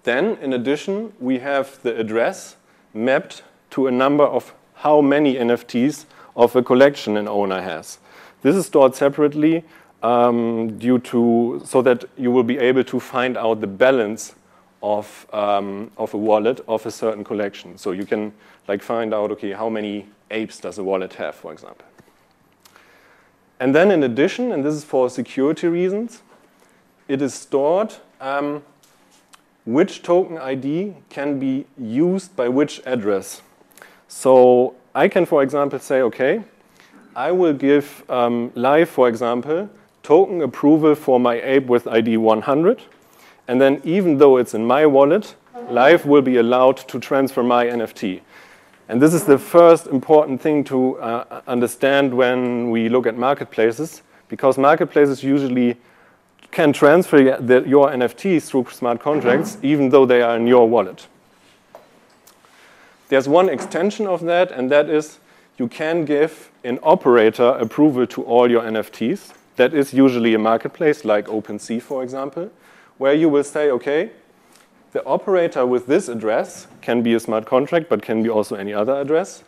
Then, 0.05 0.37
in 0.39 0.53
addition, 0.53 1.13
we 1.19 1.39
have 1.39 1.81
the 1.81 1.99
address 1.99 2.57
mapped 2.93 3.41
to 3.71 3.87
a 3.87 3.91
number 3.91 4.23
of 4.23 4.53
how 4.75 5.01
many 5.01 5.35
NFTs 5.35 6.05
of 6.35 6.55
a 6.55 6.61
collection 6.61 7.17
an 7.17 7.27
owner 7.27 7.59
has. 7.59 7.97
This 8.43 8.55
is 8.55 8.67
stored 8.67 8.95
separately 8.95 9.63
um, 10.03 10.77
due 10.77 10.99
to 10.99 11.59
so 11.65 11.81
that 11.81 12.05
you 12.17 12.29
will 12.29 12.43
be 12.43 12.59
able 12.59 12.83
to 12.83 12.99
find 12.99 13.35
out 13.35 13.61
the 13.61 13.67
balance 13.67 14.35
of 14.83 15.25
um, 15.33 15.89
of 15.97 16.13
a 16.13 16.17
wallet 16.17 16.63
of 16.67 16.85
a 16.85 16.91
certain 16.91 17.23
collection. 17.23 17.75
So 17.75 17.91
you 17.91 18.05
can 18.05 18.31
like 18.67 18.83
find 18.83 19.11
out 19.11 19.31
okay 19.31 19.53
how 19.53 19.69
many 19.69 20.05
apes 20.29 20.59
does 20.59 20.77
a 20.77 20.83
wallet 20.83 21.13
have, 21.13 21.33
for 21.33 21.51
example. 21.51 21.87
And 23.59 23.73
then 23.73 23.89
in 23.89 24.03
addition, 24.03 24.51
and 24.51 24.63
this 24.63 24.75
is 24.75 24.83
for 24.83 25.09
security 25.09 25.67
reasons, 25.67 26.21
it 27.07 27.23
is 27.23 27.33
stored 27.33 27.95
um, 28.21 28.61
which 29.65 30.03
token 30.03 30.37
ID 30.37 30.95
can 31.09 31.39
be 31.39 31.65
used 31.77 32.35
by 32.35 32.47
which 32.47 32.81
address. 32.85 33.41
So 34.07 34.75
I 34.93 35.07
can, 35.07 35.25
for 35.25 35.41
example, 35.41 35.79
say, 35.79 36.01
okay, 36.01 36.43
I 37.15 37.31
will 37.31 37.53
give 37.53 38.03
um, 38.09 38.51
live, 38.55 38.89
for 38.89 39.09
example, 39.09 39.69
token 40.03 40.41
approval 40.41 40.93
for 40.95 41.19
my 41.19 41.41
ape 41.41 41.65
with 41.65 41.87
ID 41.87 42.17
100. 42.17 42.81
And 43.47 43.59
then 43.59 43.81
even 43.83 44.17
though 44.17 44.37
it's 44.37 44.53
in 44.53 44.65
my 44.65 44.85
wallet, 44.85 45.35
live 45.69 46.05
will 46.05 46.21
be 46.21 46.37
allowed 46.37 46.77
to 46.77 46.99
transfer 46.99 47.41
my 47.41 47.65
NFT. 47.65 48.21
And 48.87 49.01
this 49.01 49.15
is 49.15 49.23
the 49.23 49.39
first 49.39 49.87
important 49.87 50.41
thing 50.41 50.63
to 50.65 50.99
uh, 50.99 51.41
understand 51.47 52.13
when 52.13 52.69
we 52.69 52.87
look 52.87 53.07
at 53.07 53.17
marketplaces, 53.17 54.03
because 54.29 54.59
marketplaces 54.59 55.23
usually 55.23 55.77
can 56.55 56.71
transfer 56.71 57.37
the, 57.41 57.63
your 57.67 57.89
NFTs 57.89 58.47
through 58.47 58.65
smart 58.71 59.01
contracts, 59.01 59.57
even 59.61 59.89
though 59.89 60.05
they 60.05 60.21
are 60.21 60.37
in 60.37 60.47
your 60.47 60.69
wallet. 60.69 61.05
There's 63.09 63.27
one 63.27 63.49
extension 63.49 64.07
of 64.07 64.21
that, 64.21 64.51
and 64.51 64.71
that 64.71 64.89
is 64.89 65.19
you 65.57 65.67
can 65.67 66.05
give 66.05 66.49
an 66.63 66.79
operator 66.81 67.49
approval 67.59 68.07
to 68.07 68.23
all 68.23 68.49
your 68.49 68.61
NFTs. 68.61 69.33
That 69.57 69.73
is 69.73 69.93
usually 69.93 70.33
a 70.33 70.39
marketplace 70.39 71.03
like 71.03 71.27
OpenSea, 71.27 71.81
for 71.81 72.01
example, 72.01 72.49
where 72.97 73.13
you 73.13 73.27
will 73.27 73.43
say, 73.43 73.69
okay, 73.71 74.11
the 74.93 75.05
operator 75.05 75.65
with 75.65 75.87
this 75.87 76.07
address 76.07 76.67
can 76.79 77.03
be 77.03 77.13
a 77.13 77.19
smart 77.19 77.45
contract, 77.45 77.89
but 77.89 78.01
can 78.01 78.23
be 78.23 78.29
also 78.29 78.55
any 78.55 78.73
other 78.73 78.93
address, 78.93 79.43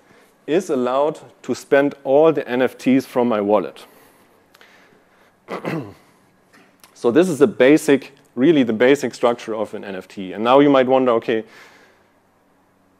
is 0.45 0.69
allowed 0.69 1.21
to 1.43 1.55
spend 1.55 1.95
all 2.03 2.33
the 2.33 2.43
NFTs 2.43 3.05
from 3.05 3.29
my 3.29 3.39
wallet. 3.39 3.85
So 6.97 7.11
this 7.11 7.29
is 7.29 7.37
the 7.37 7.45
basic, 7.45 8.15
really 8.33 8.63
the 8.63 8.73
basic 8.73 9.13
structure 9.13 9.53
of 9.53 9.75
an 9.75 9.83
NFT. 9.83 10.33
And 10.33 10.43
now 10.43 10.57
you 10.57 10.69
might 10.71 10.87
wonder, 10.87 11.11
okay, 11.11 11.43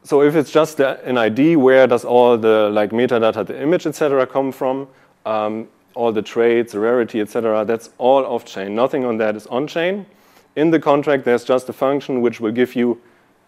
so 0.04 0.22
if 0.22 0.36
it's 0.36 0.52
just 0.52 0.78
an 0.78 1.18
ID, 1.18 1.56
where 1.56 1.88
does 1.88 2.04
all 2.04 2.38
the 2.38 2.70
like 2.70 2.90
metadata, 2.90 3.44
the 3.44 3.60
image, 3.60 3.88
etc., 3.88 4.24
come 4.24 4.52
from? 4.52 4.86
Um, 5.26 5.66
all 5.96 6.12
the 6.12 6.22
traits, 6.22 6.74
the 6.74 6.78
rarity, 6.78 7.20
etc., 7.20 7.64
that's 7.64 7.90
all 7.98 8.24
off-chain. 8.24 8.72
Nothing 8.72 9.04
on 9.04 9.16
that 9.16 9.34
is 9.34 9.48
on-chain. 9.48 10.06
In 10.54 10.70
the 10.70 10.78
contract, 10.78 11.24
there's 11.24 11.42
just 11.42 11.68
a 11.68 11.72
function 11.72 12.20
which 12.20 12.38
will 12.38 12.52
give 12.52 12.76
you 12.76 13.00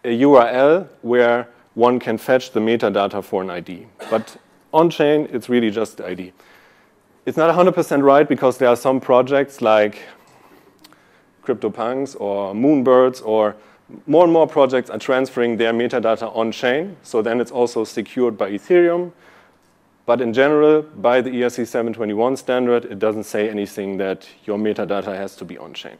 a 0.02 0.20
URL 0.22 0.88
where 1.02 1.46
one 1.74 2.00
can 2.00 2.18
fetch 2.18 2.50
the 2.50 2.58
metadata 2.58 3.22
for 3.22 3.40
an 3.42 3.50
ID. 3.50 3.86
But 4.10 4.36
on-chain, 4.72 5.28
it's 5.30 5.48
really 5.48 5.70
just 5.70 5.98
the 5.98 6.06
ID. 6.08 6.32
It's 7.24 7.36
not 7.36 7.54
100% 7.54 8.02
right 8.02 8.28
because 8.28 8.58
there 8.58 8.68
are 8.68 8.76
some 8.76 8.98
projects 8.98 9.62
like 9.62 10.02
CryptoPunks 11.50 12.20
or 12.20 12.54
Moonbirds 12.54 13.24
or 13.24 13.56
more 14.06 14.24
and 14.24 14.32
more 14.32 14.46
projects 14.46 14.88
are 14.90 14.98
transferring 14.98 15.56
their 15.56 15.72
metadata 15.72 16.34
on-chain. 16.36 16.96
So 17.02 17.22
then 17.22 17.40
it's 17.40 17.50
also 17.50 17.84
secured 17.84 18.38
by 18.38 18.52
Ethereum. 18.52 19.12
But 20.06 20.20
in 20.20 20.32
general, 20.32 20.82
by 20.82 21.20
the 21.20 21.30
ERC 21.30 21.66
721 21.66 22.36
standard, 22.36 22.84
it 22.84 22.98
doesn't 22.98 23.24
say 23.24 23.48
anything 23.48 23.96
that 23.98 24.28
your 24.44 24.58
metadata 24.58 25.14
has 25.14 25.36
to 25.36 25.44
be 25.44 25.58
on-chain. 25.58 25.98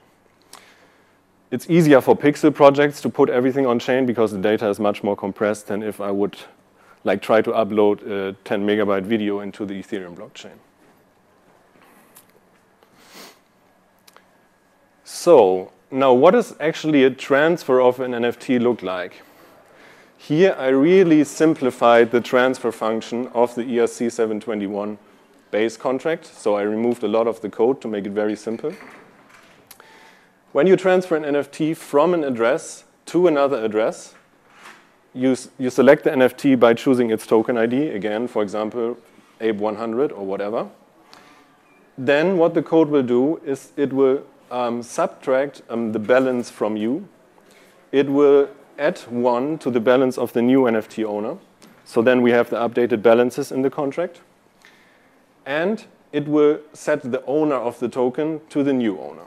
It's 1.51 1.69
easier 1.69 2.01
for 2.01 2.17
pixel 2.17 2.55
projects 2.55 3.01
to 3.03 3.09
put 3.09 3.29
everything 3.29 3.67
on-chain 3.67 4.07
because 4.07 4.33
the 4.33 4.39
data 4.39 4.69
is 4.69 4.79
much 4.79 5.03
more 5.03 5.17
compressed 5.17 5.67
than 5.67 5.83
if 5.83 6.01
I 6.01 6.11
would 6.11 6.37
like 7.05 7.23
try 7.23 7.43
to 7.43 7.51
upload 7.51 8.07
a 8.07 8.37
10 8.45 8.67
megabyte 8.67 9.03
video 9.03 9.41
into 9.41 9.65
the 9.65 9.83
Ethereum 9.83 10.15
blockchain. 10.15 10.59
So 15.13 15.73
now 15.91 16.13
what 16.13 16.31
does 16.31 16.55
actually 16.61 17.03
a 17.03 17.11
transfer 17.11 17.81
of 17.81 17.99
an 17.99 18.13
NFT 18.13 18.61
look 18.61 18.81
like? 18.81 19.23
Here 20.17 20.55
I 20.57 20.69
really 20.69 21.25
simplified 21.25 22.13
the 22.13 22.21
transfer 22.21 22.71
function 22.71 23.27
of 23.35 23.53
the 23.57 23.65
ERC 23.65 24.13
721 24.13 24.99
base 25.51 25.77
contract. 25.77 26.27
So 26.27 26.55
I 26.55 26.63
removed 26.63 27.03
a 27.03 27.09
lot 27.09 27.27
of 27.27 27.41
the 27.41 27.51
code 27.51 27.81
to 27.81 27.89
make 27.89 28.07
it 28.07 28.13
very 28.13 28.37
simple. 28.37 28.73
When 30.53 30.69
you 30.69 30.77
transfer 30.77 31.17
an 31.17 31.25
NFT 31.25 31.77
from 31.77 32.15
an 32.15 32.23
address 32.23 32.85
to 33.07 33.27
another 33.27 33.63
address, 33.65 34.15
you, 35.13 35.37
you 35.59 35.71
select 35.71 36.05
the 36.05 36.11
NFT 36.11 36.59
by 36.59 36.73
choosing 36.75 37.11
its 37.11 37.27
token 37.27 37.59
ID, 37.59 37.89
again, 37.89 38.29
for 38.29 38.45
example, 38.45 38.97
ape100 39.41 40.13
or 40.13 40.25
whatever. 40.25 40.69
Then 41.99 42.39
what 42.39 42.55
the 42.55 42.63
code 42.63 42.89
will 42.89 43.03
do 43.03 43.39
is 43.45 43.73
it 43.77 43.93
will 43.93 44.25
um, 44.51 44.83
subtract 44.83 45.63
um, 45.69 45.93
the 45.93 45.99
balance 45.99 46.51
from 46.51 46.77
you. 46.77 47.09
It 47.93 48.09
will 48.09 48.49
add 48.79 48.99
one 49.09 49.59
to 49.59 49.71
the 49.71 49.81
balance 49.81 50.19
of 50.19 50.33
the 50.33 50.43
new 50.43 50.63
NFT 50.63 51.05
owner. 51.05 51.37
So 51.85 52.03
then 52.03 52.23
we 52.23 52.31
have 52.31 52.51
the 52.51 52.57
updated 52.57 53.03
balances 53.03 53.53
in 53.53 53.63
the 53.63 53.71
contract. 53.71 54.21
And 55.45 55.85
it 56.13 56.27
will 56.29 56.61
set 56.73 57.03
the 57.03 57.25
owner 57.27 57.57
of 57.57 57.79
the 57.79 57.89
token 57.89 58.41
to 58.51 58.63
the 58.63 58.73
new 58.73 58.99
owner. 58.99 59.25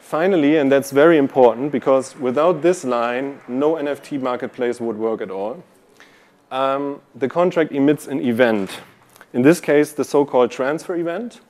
Finally, 0.00 0.58
and 0.58 0.70
that's 0.70 0.90
very 0.90 1.18
important 1.18 1.72
because 1.72 2.16
without 2.16 2.62
this 2.62 2.84
line, 2.84 3.40
no 3.48 3.74
NFT 3.74 4.20
marketplace 4.20 4.80
would 4.80 4.96
work 4.96 5.20
at 5.20 5.30
all. 5.30 5.62
um, 6.54 7.00
the 7.14 7.28
contract 7.28 7.72
emits 7.72 8.06
an 8.06 8.20
event. 8.20 8.80
In 9.32 9.42
this 9.42 9.60
case, 9.60 9.92
the 9.92 10.04
so-called 10.04 10.52
transfer 10.52 10.94
event, 10.94 11.40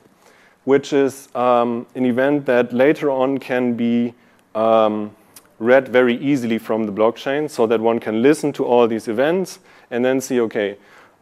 which 0.65 0.91
is 0.91 1.29
um, 1.35 1.85
an 1.95 2.05
event 2.05 2.45
that 2.45 2.73
later 2.73 3.09
on 3.09 3.37
can 3.37 3.75
be 3.75 4.13
um, 4.53 5.15
read 5.59 5.87
very 5.87 6.17
easily 6.17 6.57
from 6.57 6.85
the 6.85 6.91
blockchain 6.91 7.49
so 7.49 7.65
that 7.65 7.79
one 7.79 7.99
can 7.99 8.21
listen 8.21 8.51
to 8.51 8.65
all 8.65 8.87
these 8.87 9.07
events 9.07 9.59
and 9.89 10.03
then 10.03 10.19
see, 10.19 10.39
okay, 10.41 10.77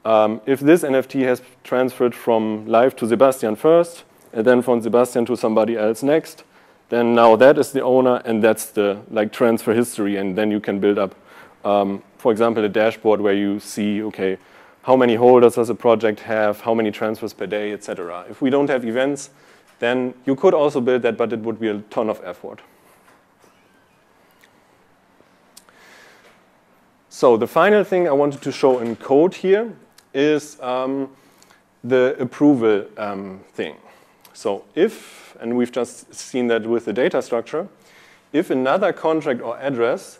um, 0.06 0.42
if 0.46 0.60
this 0.60 0.84
NFT 0.84 1.24
has 1.24 1.42
transferred 1.64 2.16
from 2.16 2.66
Live 2.68 2.96
to 2.98 3.08
Sebastian 3.08 3.56
first, 3.56 4.04
and 4.34 4.46
then 4.46 4.62
from 4.62 4.82
Sebastian 4.82 5.26
to 5.26 5.38
somebody 5.38 5.78
else 5.78 6.02
next, 6.04 6.44
then 6.90 7.14
now 7.16 7.36
that 7.36 7.58
is 7.58 7.72
the 7.72 7.82
owner 7.82 8.22
and 8.26 8.44
that's 8.44 8.66
the 8.66 9.00
like 9.10 9.32
transfer 9.32 9.74
history 9.74 10.18
and 10.18 10.36
then 10.38 10.52
you 10.52 10.60
can 10.60 10.80
build 10.80 10.98
up, 10.98 11.16
um, 11.64 12.02
for 12.18 12.32
example, 12.32 12.64
a 12.64 12.70
dashboard 12.70 13.22
where 13.22 13.34
you 13.34 13.60
see, 13.60 14.02
okay, 14.04 14.38
how 14.84 14.96
many 14.96 15.16
holders 15.16 15.56
does 15.56 15.70
a 15.70 15.76
project 15.76 16.20
have, 16.22 16.62
how 16.62 16.74
many 16.74 16.92
transfers 16.92 17.34
per 17.34 17.48
day, 17.48 17.72
etc. 17.74 18.26
If 18.30 18.42
we 18.42 18.50
don't 18.50 18.70
have 18.70 18.86
events, 18.86 19.30
then 19.80 20.14
you 20.26 20.36
could 20.36 20.54
also 20.54 20.80
build 20.80 21.02
that, 21.02 21.18
but 21.18 21.34
it 21.34 21.40
would 21.40 21.60
be 21.60 21.70
a 21.70 21.80
ton 21.90 22.10
of 22.10 22.22
effort. 22.24 22.62
So 27.10 27.38
the 27.38 27.48
final 27.48 27.84
thing 27.84 28.08
I 28.08 28.12
wanted 28.12 28.42
to 28.42 28.52
show 28.52 28.80
in 28.80 28.96
code 28.98 29.36
here 29.36 29.74
is 30.14 30.60
um, 30.62 31.10
the 31.84 32.16
approval 32.20 32.86
um, 32.98 33.40
thing. 33.54 33.76
So 34.34 34.66
if, 34.76 35.38
and 35.40 35.56
we've 35.56 35.72
just 35.72 36.14
seen 36.14 36.48
that 36.48 36.66
with 36.66 36.86
the 36.86 36.94
data 36.94 37.22
structure, 37.22 37.68
if 38.34 38.50
another 38.50 38.92
contract 38.92 39.42
or 39.42 39.58
address 39.60 40.20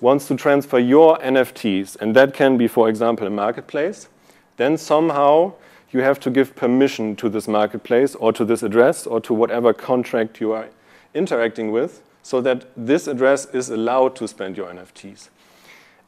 wants 0.00 0.26
to 0.28 0.36
transfer 0.36 0.78
your 0.78 1.18
NFTs, 1.18 1.96
and 2.00 2.16
that 2.16 2.34
can 2.34 2.56
be, 2.56 2.66
for 2.66 2.88
example, 2.88 3.26
a 3.26 3.30
marketplace, 3.30 4.08
then 4.56 4.76
somehow 4.76 5.52
you 5.90 6.00
have 6.00 6.20
to 6.20 6.30
give 6.30 6.54
permission 6.54 7.16
to 7.16 7.28
this 7.28 7.48
marketplace 7.48 8.14
or 8.14 8.32
to 8.32 8.44
this 8.44 8.62
address 8.62 9.06
or 9.06 9.20
to 9.20 9.34
whatever 9.34 9.72
contract 9.72 10.40
you 10.40 10.52
are 10.52 10.68
interacting 11.14 11.72
with 11.72 12.02
so 12.22 12.40
that 12.40 12.66
this 12.76 13.06
address 13.06 13.46
is 13.46 13.70
allowed 13.70 14.14
to 14.16 14.28
spend 14.28 14.56
your 14.56 14.68
NFTs. 14.68 15.28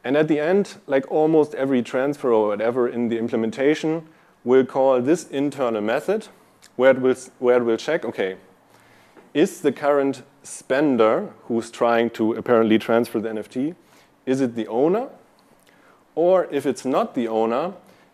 And 0.04 0.16
at 0.16 0.28
the 0.28 0.38
end, 0.38 0.76
like 0.86 1.10
almost 1.10 1.54
every 1.54 1.82
transfer 1.82 2.32
or 2.32 2.48
whatever 2.48 2.88
in 2.88 3.08
the 3.08 3.18
implementation, 3.18 4.06
we'll 4.44 4.66
call 4.66 5.00
this 5.00 5.28
internal 5.28 5.80
method 5.80 6.28
where 6.76 6.90
it 6.92 7.00
will, 7.00 7.16
where 7.38 7.58
it 7.58 7.64
will 7.64 7.76
check, 7.76 8.04
okay, 8.04 8.36
is 9.34 9.60
the 9.60 9.72
current 9.72 10.22
spender 10.42 11.32
who's 11.44 11.70
trying 11.70 12.10
to 12.10 12.34
apparently 12.34 12.78
transfer 12.78 13.20
the 13.20 13.28
NFT, 13.28 13.74
is 14.26 14.40
it 14.40 14.54
the 14.54 14.66
owner? 14.68 15.08
Or 16.14 16.46
if 16.50 16.66
it's 16.66 16.84
not 16.84 17.14
the 17.14 17.28
owner, 17.28 17.72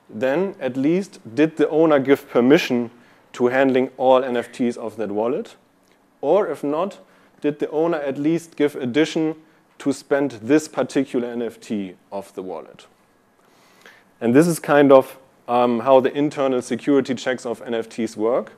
then 0.08 0.54
at 0.60 0.76
least 0.76 1.20
did 1.34 1.56
the 1.56 1.68
owner 1.68 1.98
give 1.98 2.28
permission 2.30 2.90
to 3.34 3.48
handling 3.48 3.90
all 3.96 4.22
NFTs 4.22 4.76
of 4.76 4.96
that 4.96 5.10
wallet? 5.10 5.56
Or 6.20 6.48
if 6.48 6.64
not, 6.64 6.98
did 7.40 7.58
the 7.58 7.70
owner 7.70 7.98
at 7.98 8.18
least 8.18 8.56
give 8.56 8.74
addition 8.76 9.36
to 9.78 9.92
spend 9.92 10.32
this 10.42 10.68
particular 10.68 11.34
NFT 11.34 11.94
of 12.10 12.34
the 12.34 12.42
wallet. 12.42 12.86
And 14.20 14.34
this 14.34 14.46
is 14.46 14.58
kind 14.58 14.90
of 14.90 15.18
um, 15.46 15.80
how 15.80 16.00
the 16.00 16.12
internal 16.12 16.60
security 16.62 17.14
checks 17.14 17.46
of 17.46 17.64
NFTs 17.64 18.16
work. 18.16 18.52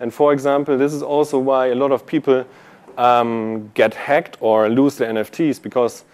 And 0.00 0.12
for 0.12 0.32
example, 0.32 0.76
this 0.76 0.92
is 0.92 1.02
also 1.02 1.38
why 1.38 1.66
a 1.66 1.74
lot 1.74 1.92
of 1.92 2.06
people 2.06 2.44
um, 2.98 3.70
get 3.74 3.94
hacked 3.94 4.36
or 4.40 4.68
lose 4.68 4.96
their 4.96 5.12
NFTs 5.12 5.62
because 5.62 6.04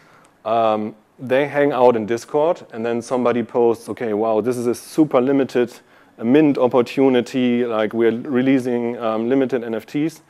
um, 0.45 0.95
they 1.19 1.47
hang 1.47 1.73
out 1.73 1.97
in 1.97 2.07
Discord 2.07 2.67
and 2.73 2.85
then 2.85 3.03
somebody 3.03 3.43
posts, 3.43 3.89
okay, 3.89 4.13
wow, 4.15 4.41
this 4.41 4.57
is 4.57 4.67
a 4.67 4.75
super 4.75 5.21
limited 5.21 5.73
a 6.21 6.25
mint 6.25 6.59
opportunity, 6.59 7.65
like 7.65 7.95
we're 7.95 8.13
releasing 8.13 8.97
um, 8.99 9.29
limited 9.29 9.63
NFTs. 9.63 10.21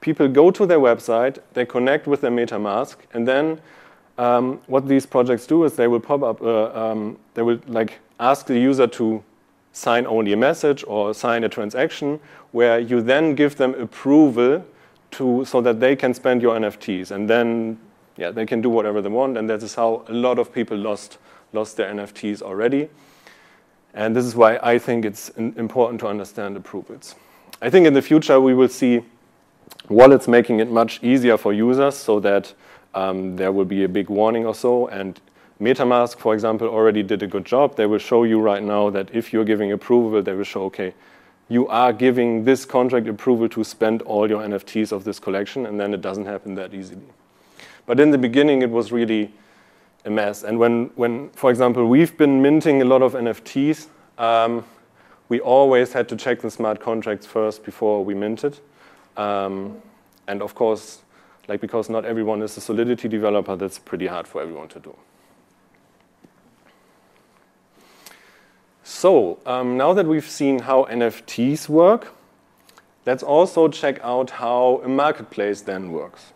People 0.00 0.28
go 0.28 0.50
to 0.50 0.66
their 0.66 0.78
website, 0.78 1.38
they 1.54 1.64
connect 1.64 2.06
with 2.06 2.20
their 2.20 2.30
MetaMask, 2.30 2.96
and 3.14 3.26
then 3.26 3.58
um, 4.18 4.60
what 4.66 4.86
these 4.86 5.06
projects 5.06 5.46
do 5.46 5.64
is 5.64 5.74
they 5.74 5.88
will 5.88 6.00
pop 6.00 6.22
up, 6.22 6.42
uh, 6.42 6.70
um, 6.74 7.18
they 7.34 7.42
will 7.42 7.58
like 7.66 7.98
ask 8.20 8.46
the 8.46 8.58
user 8.58 8.86
to 8.86 9.24
sign 9.72 10.06
only 10.06 10.32
a 10.34 10.36
message 10.36 10.84
or 10.86 11.14
sign 11.14 11.44
a 11.44 11.48
transaction 11.48 12.20
where 12.52 12.78
you 12.78 13.00
then 13.00 13.34
give 13.34 13.56
them 13.56 13.74
approval 13.74 14.64
to, 15.12 15.44
so 15.46 15.62
that 15.62 15.80
they 15.80 15.96
can 15.96 16.12
spend 16.12 16.42
your 16.42 16.56
NFTs. 16.56 17.10
And 17.10 17.28
then 17.30 17.78
yeah, 18.18 18.30
they 18.30 18.44
can 18.44 18.60
do 18.60 18.68
whatever 18.68 19.00
they 19.00 19.08
want. 19.08 19.38
And 19.38 19.48
that 19.48 19.62
is 19.62 19.74
how 19.74 20.04
a 20.08 20.12
lot 20.12 20.38
of 20.38 20.52
people 20.52 20.76
lost, 20.76 21.18
lost 21.52 21.76
their 21.76 21.90
NFTs 21.90 22.42
already. 22.42 22.90
And 23.94 24.14
this 24.14 24.26
is 24.26 24.34
why 24.34 24.58
I 24.62 24.78
think 24.78 25.04
it's 25.04 25.30
important 25.30 26.00
to 26.00 26.08
understand 26.08 26.56
approvals. 26.56 27.14
I 27.62 27.70
think 27.70 27.86
in 27.86 27.94
the 27.94 28.02
future 28.02 28.40
we 28.40 28.54
will 28.54 28.68
see 28.68 29.02
wallets 29.88 30.28
making 30.28 30.60
it 30.60 30.70
much 30.70 31.02
easier 31.02 31.38
for 31.38 31.52
users 31.52 31.96
so 31.96 32.20
that 32.20 32.52
um, 32.94 33.36
there 33.36 33.52
will 33.52 33.64
be 33.64 33.84
a 33.84 33.88
big 33.88 34.10
warning 34.10 34.44
or 34.44 34.54
so. 34.54 34.88
And 34.88 35.20
MetaMask, 35.60 36.18
for 36.18 36.34
example, 36.34 36.68
already 36.68 37.02
did 37.02 37.22
a 37.22 37.26
good 37.26 37.44
job. 37.44 37.76
They 37.76 37.86
will 37.86 37.98
show 37.98 38.24
you 38.24 38.40
right 38.40 38.62
now 38.62 38.90
that 38.90 39.14
if 39.14 39.32
you're 39.32 39.44
giving 39.44 39.72
approval, 39.72 40.22
they 40.22 40.32
will 40.32 40.44
show, 40.44 40.64
okay, 40.64 40.94
you 41.48 41.66
are 41.68 41.92
giving 41.92 42.44
this 42.44 42.64
contract 42.64 43.08
approval 43.08 43.48
to 43.50 43.64
spend 43.64 44.02
all 44.02 44.28
your 44.28 44.42
NFTs 44.42 44.92
of 44.92 45.04
this 45.04 45.18
collection, 45.18 45.66
and 45.66 45.80
then 45.80 45.94
it 45.94 46.00
doesn't 46.00 46.26
happen 46.26 46.54
that 46.56 46.74
easily. 46.74 47.08
But 47.88 47.98
in 47.98 48.10
the 48.10 48.18
beginning, 48.18 48.60
it 48.60 48.68
was 48.68 48.92
really 48.92 49.32
a 50.04 50.10
mess. 50.10 50.42
And 50.44 50.58
when, 50.58 50.90
when 50.94 51.30
for 51.30 51.50
example, 51.50 51.86
we've 51.86 52.14
been 52.18 52.42
minting 52.42 52.82
a 52.82 52.84
lot 52.84 53.00
of 53.00 53.14
NFTs, 53.14 53.86
um, 54.18 54.62
we 55.30 55.40
always 55.40 55.94
had 55.94 56.06
to 56.10 56.16
check 56.16 56.42
the 56.42 56.50
smart 56.50 56.80
contracts 56.80 57.24
first 57.24 57.64
before 57.64 58.04
we 58.04 58.14
minted. 58.14 58.60
Um, 59.16 59.80
and 60.26 60.42
of 60.42 60.54
course, 60.54 61.00
like 61.48 61.62
because 61.62 61.88
not 61.88 62.04
everyone 62.04 62.42
is 62.42 62.58
a 62.58 62.60
Solidity 62.60 63.08
developer, 63.08 63.56
that's 63.56 63.78
pretty 63.78 64.06
hard 64.06 64.28
for 64.28 64.42
everyone 64.42 64.68
to 64.68 64.80
do. 64.80 64.94
So 68.84 69.38
um, 69.46 69.78
now 69.78 69.94
that 69.94 70.04
we've 70.04 70.28
seen 70.28 70.58
how 70.58 70.84
NFTs 70.84 71.70
work, 71.70 72.12
let's 73.06 73.22
also 73.22 73.66
check 73.66 73.98
out 74.02 74.28
how 74.28 74.82
a 74.84 74.88
marketplace 74.88 75.62
then 75.62 75.90
works. 75.90 76.34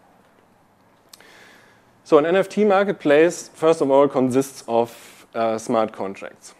So 2.12 2.18
an 2.18 2.26
NFT 2.26 2.68
marketplace, 2.68 3.48
first 3.54 3.80
of 3.80 3.90
all, 3.90 4.06
consists 4.06 4.64
of 4.68 5.26
uh, 5.34 5.56
smart 5.56 5.94
contracts. 5.94 6.54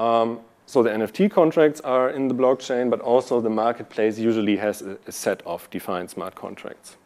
Um, 0.00 0.40
so 0.66 0.82
the 0.82 0.90
NFT 0.90 1.30
contracts 1.30 1.80
are 1.82 2.10
in 2.10 2.26
the 2.26 2.34
blockchain, 2.34 2.90
but 2.90 3.00
also 3.00 3.40
the 3.40 3.50
marketplace 3.50 4.18
usually 4.18 4.56
has 4.56 4.82
a, 4.82 4.98
a 5.06 5.12
set 5.12 5.42
of 5.46 5.70
defined 5.70 6.10
smart 6.10 6.34
contracts. 6.34 6.96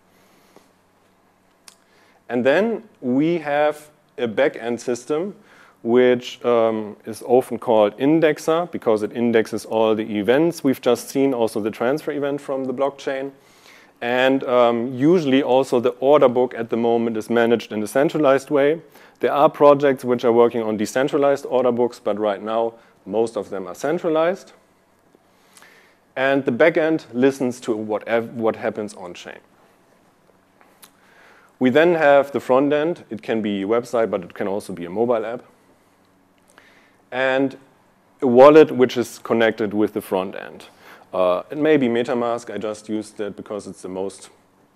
And 2.30 2.42
then 2.42 2.84
we 3.02 3.36
have 3.40 3.90
a 4.16 4.26
back-end 4.26 4.80
system 4.80 5.34
which 5.82 6.42
um, 6.46 6.96
is 7.04 7.22
often 7.26 7.58
called 7.58 7.94
indexer 7.98 8.70
because 8.70 9.02
it 9.02 9.12
indexes 9.12 9.66
all 9.66 9.94
the 9.94 10.16
events 10.16 10.64
we've 10.64 10.80
just 10.80 11.10
seen, 11.10 11.34
also 11.34 11.60
the 11.60 11.70
transfer 11.70 12.12
event 12.12 12.40
from 12.40 12.64
the 12.64 12.72
blockchain. 12.72 13.30
And 14.02 14.42
um, 14.44 14.92
usually 14.92 15.44
also 15.44 15.78
the 15.78 15.90
order 16.00 16.28
book 16.28 16.54
at 16.54 16.70
the 16.70 16.76
moment 16.76 17.16
is 17.16 17.30
managed 17.30 17.70
in 17.70 17.80
a 17.84 17.86
centralized 17.86 18.50
way. 18.50 18.82
There 19.20 19.32
are 19.32 19.48
projects 19.48 20.04
which 20.04 20.24
are 20.24 20.32
working 20.32 20.60
on 20.60 20.76
decentralized 20.76 21.46
order 21.46 21.70
books, 21.70 22.00
but 22.00 22.18
right 22.18 22.42
now 22.42 22.74
most 23.06 23.36
of 23.36 23.50
them 23.50 23.68
are 23.68 23.76
centralized. 23.76 24.52
And 26.16 26.44
the 26.44 26.50
backend 26.50 27.06
listens 27.12 27.60
to 27.60 27.76
whatever, 27.76 28.26
what 28.26 28.56
happens 28.56 28.92
on 28.94 29.14
chain. 29.14 29.38
We 31.60 31.70
then 31.70 31.94
have 31.94 32.32
the 32.32 32.40
front 32.40 32.72
end. 32.72 33.04
It 33.08 33.22
can 33.22 33.40
be 33.40 33.62
a 33.62 33.66
website, 33.66 34.10
but 34.10 34.24
it 34.24 34.34
can 34.34 34.48
also 34.48 34.72
be 34.72 34.84
a 34.84 34.90
mobile 34.90 35.24
app. 35.24 35.44
And 37.12 37.56
a 38.20 38.26
wallet 38.26 38.72
which 38.72 38.96
is 38.96 39.20
connected 39.20 39.72
with 39.72 39.92
the 39.92 40.00
front 40.00 40.34
end. 40.34 40.66
Uh, 41.12 41.42
it 41.50 41.58
may 41.58 41.76
be 41.76 41.88
MetaMask. 41.88 42.52
I 42.52 42.58
just 42.58 42.88
used 42.88 43.18
that 43.18 43.36
because 43.36 43.66
it's 43.66 43.82
the 43.82 43.88
most 43.88 44.30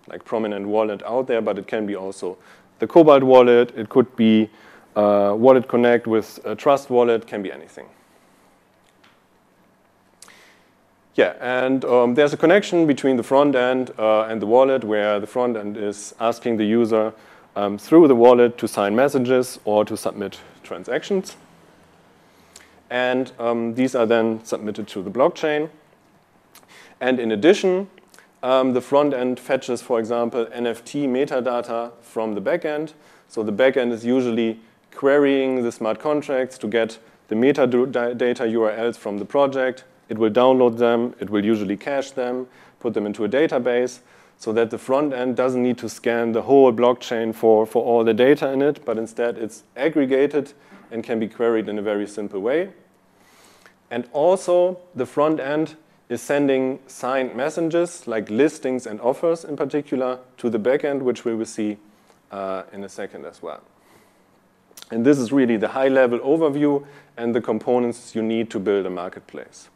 like 0.08 0.24
prominent 0.24 0.66
wallet 0.66 1.02
out 1.04 1.26
there, 1.26 1.40
but 1.40 1.58
it 1.58 1.66
can 1.66 1.86
be 1.86 1.96
also 1.96 2.36
the 2.78 2.86
Cobalt 2.86 3.22
wallet. 3.22 3.72
It 3.76 3.88
could 3.88 4.14
be 4.16 4.50
uh, 4.94 5.34
Wallet 5.36 5.68
Connect 5.68 6.06
with 6.06 6.38
a 6.44 6.54
Trust 6.54 6.90
wallet. 6.90 7.26
Can 7.26 7.42
be 7.42 7.50
anything. 7.50 7.86
Yeah, 11.14 11.34
and 11.40 11.82
um, 11.86 12.14
there's 12.14 12.34
a 12.34 12.36
connection 12.36 12.86
between 12.86 13.16
the 13.16 13.22
front 13.22 13.54
end 13.54 13.90
uh, 13.98 14.24
and 14.24 14.40
the 14.40 14.46
wallet 14.46 14.84
where 14.84 15.18
the 15.18 15.26
front 15.26 15.56
end 15.56 15.78
is 15.78 16.14
asking 16.20 16.58
the 16.58 16.64
user 16.64 17.14
um, 17.56 17.78
through 17.78 18.06
the 18.08 18.14
wallet 18.14 18.58
to 18.58 18.68
sign 18.68 18.94
messages 18.94 19.58
or 19.64 19.86
to 19.86 19.96
submit 19.96 20.38
transactions. 20.62 21.36
And 22.90 23.32
um, 23.38 23.74
these 23.74 23.94
are 23.94 24.04
then 24.04 24.44
submitted 24.44 24.86
to 24.88 25.02
the 25.02 25.10
blockchain. 25.10 25.70
And 27.00 27.20
in 27.20 27.32
addition, 27.32 27.88
um, 28.42 28.72
the 28.72 28.80
front 28.80 29.12
end 29.12 29.40
fetches, 29.40 29.82
for 29.82 29.98
example, 29.98 30.46
NFT 30.46 31.08
metadata 31.08 31.92
from 32.00 32.34
the 32.34 32.40
backend. 32.40 32.92
So 33.28 33.42
the 33.42 33.52
backend 33.52 33.92
is 33.92 34.04
usually 34.04 34.60
querying 34.94 35.62
the 35.62 35.72
smart 35.72 35.98
contracts 35.98 36.56
to 36.58 36.68
get 36.68 36.98
the 37.28 37.34
metadata 37.34 38.46
URLs 38.46 38.96
from 38.96 39.18
the 39.18 39.24
project. 39.24 39.84
It 40.08 40.18
will 40.18 40.30
download 40.30 40.78
them. 40.78 41.14
It 41.20 41.28
will 41.28 41.44
usually 41.44 41.76
cache 41.76 42.12
them, 42.12 42.46
put 42.80 42.94
them 42.94 43.04
into 43.04 43.24
a 43.24 43.28
database 43.28 44.00
so 44.38 44.52
that 44.52 44.70
the 44.70 44.78
front 44.78 45.12
end 45.12 45.36
doesn't 45.36 45.62
need 45.62 45.78
to 45.78 45.88
scan 45.88 46.32
the 46.32 46.42
whole 46.42 46.72
blockchain 46.72 47.34
for, 47.34 47.66
for 47.66 47.82
all 47.82 48.04
the 48.04 48.14
data 48.14 48.50
in 48.52 48.60
it, 48.62 48.84
but 48.84 48.98
instead 48.98 49.38
it's 49.38 49.64
aggregated 49.76 50.52
and 50.90 51.02
can 51.02 51.18
be 51.18 51.26
queried 51.26 51.68
in 51.68 51.78
a 51.78 51.82
very 51.82 52.06
simple 52.06 52.40
way. 52.40 52.70
And 53.90 54.08
also, 54.12 54.78
the 54.94 55.06
front 55.06 55.40
end 55.40 55.76
is 56.08 56.22
sending 56.22 56.78
signed 56.86 57.34
messages, 57.34 58.06
like 58.06 58.30
listings 58.30 58.86
and 58.86 59.00
offers 59.00 59.44
in 59.44 59.56
particular, 59.56 60.18
to 60.38 60.48
the 60.48 60.58
backend, 60.58 61.02
which 61.02 61.24
we 61.24 61.34
will 61.34 61.46
see 61.46 61.78
uh, 62.30 62.62
in 62.72 62.84
a 62.84 62.88
second 62.88 63.24
as 63.24 63.42
well. 63.42 63.60
And 64.90 65.04
this 65.04 65.18
is 65.18 65.32
really 65.32 65.56
the 65.56 65.68
high-level 65.68 66.20
overview 66.20 66.86
and 67.16 67.34
the 67.34 67.40
components 67.40 68.14
you 68.14 68.22
need 68.22 68.50
to 68.50 68.60
build 68.60 68.86
a 68.86 68.90
marketplace. 68.90 69.68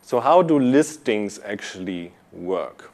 So 0.00 0.20
how 0.20 0.40
do 0.40 0.58
listings 0.58 1.40
actually 1.44 2.12
work? 2.32 2.90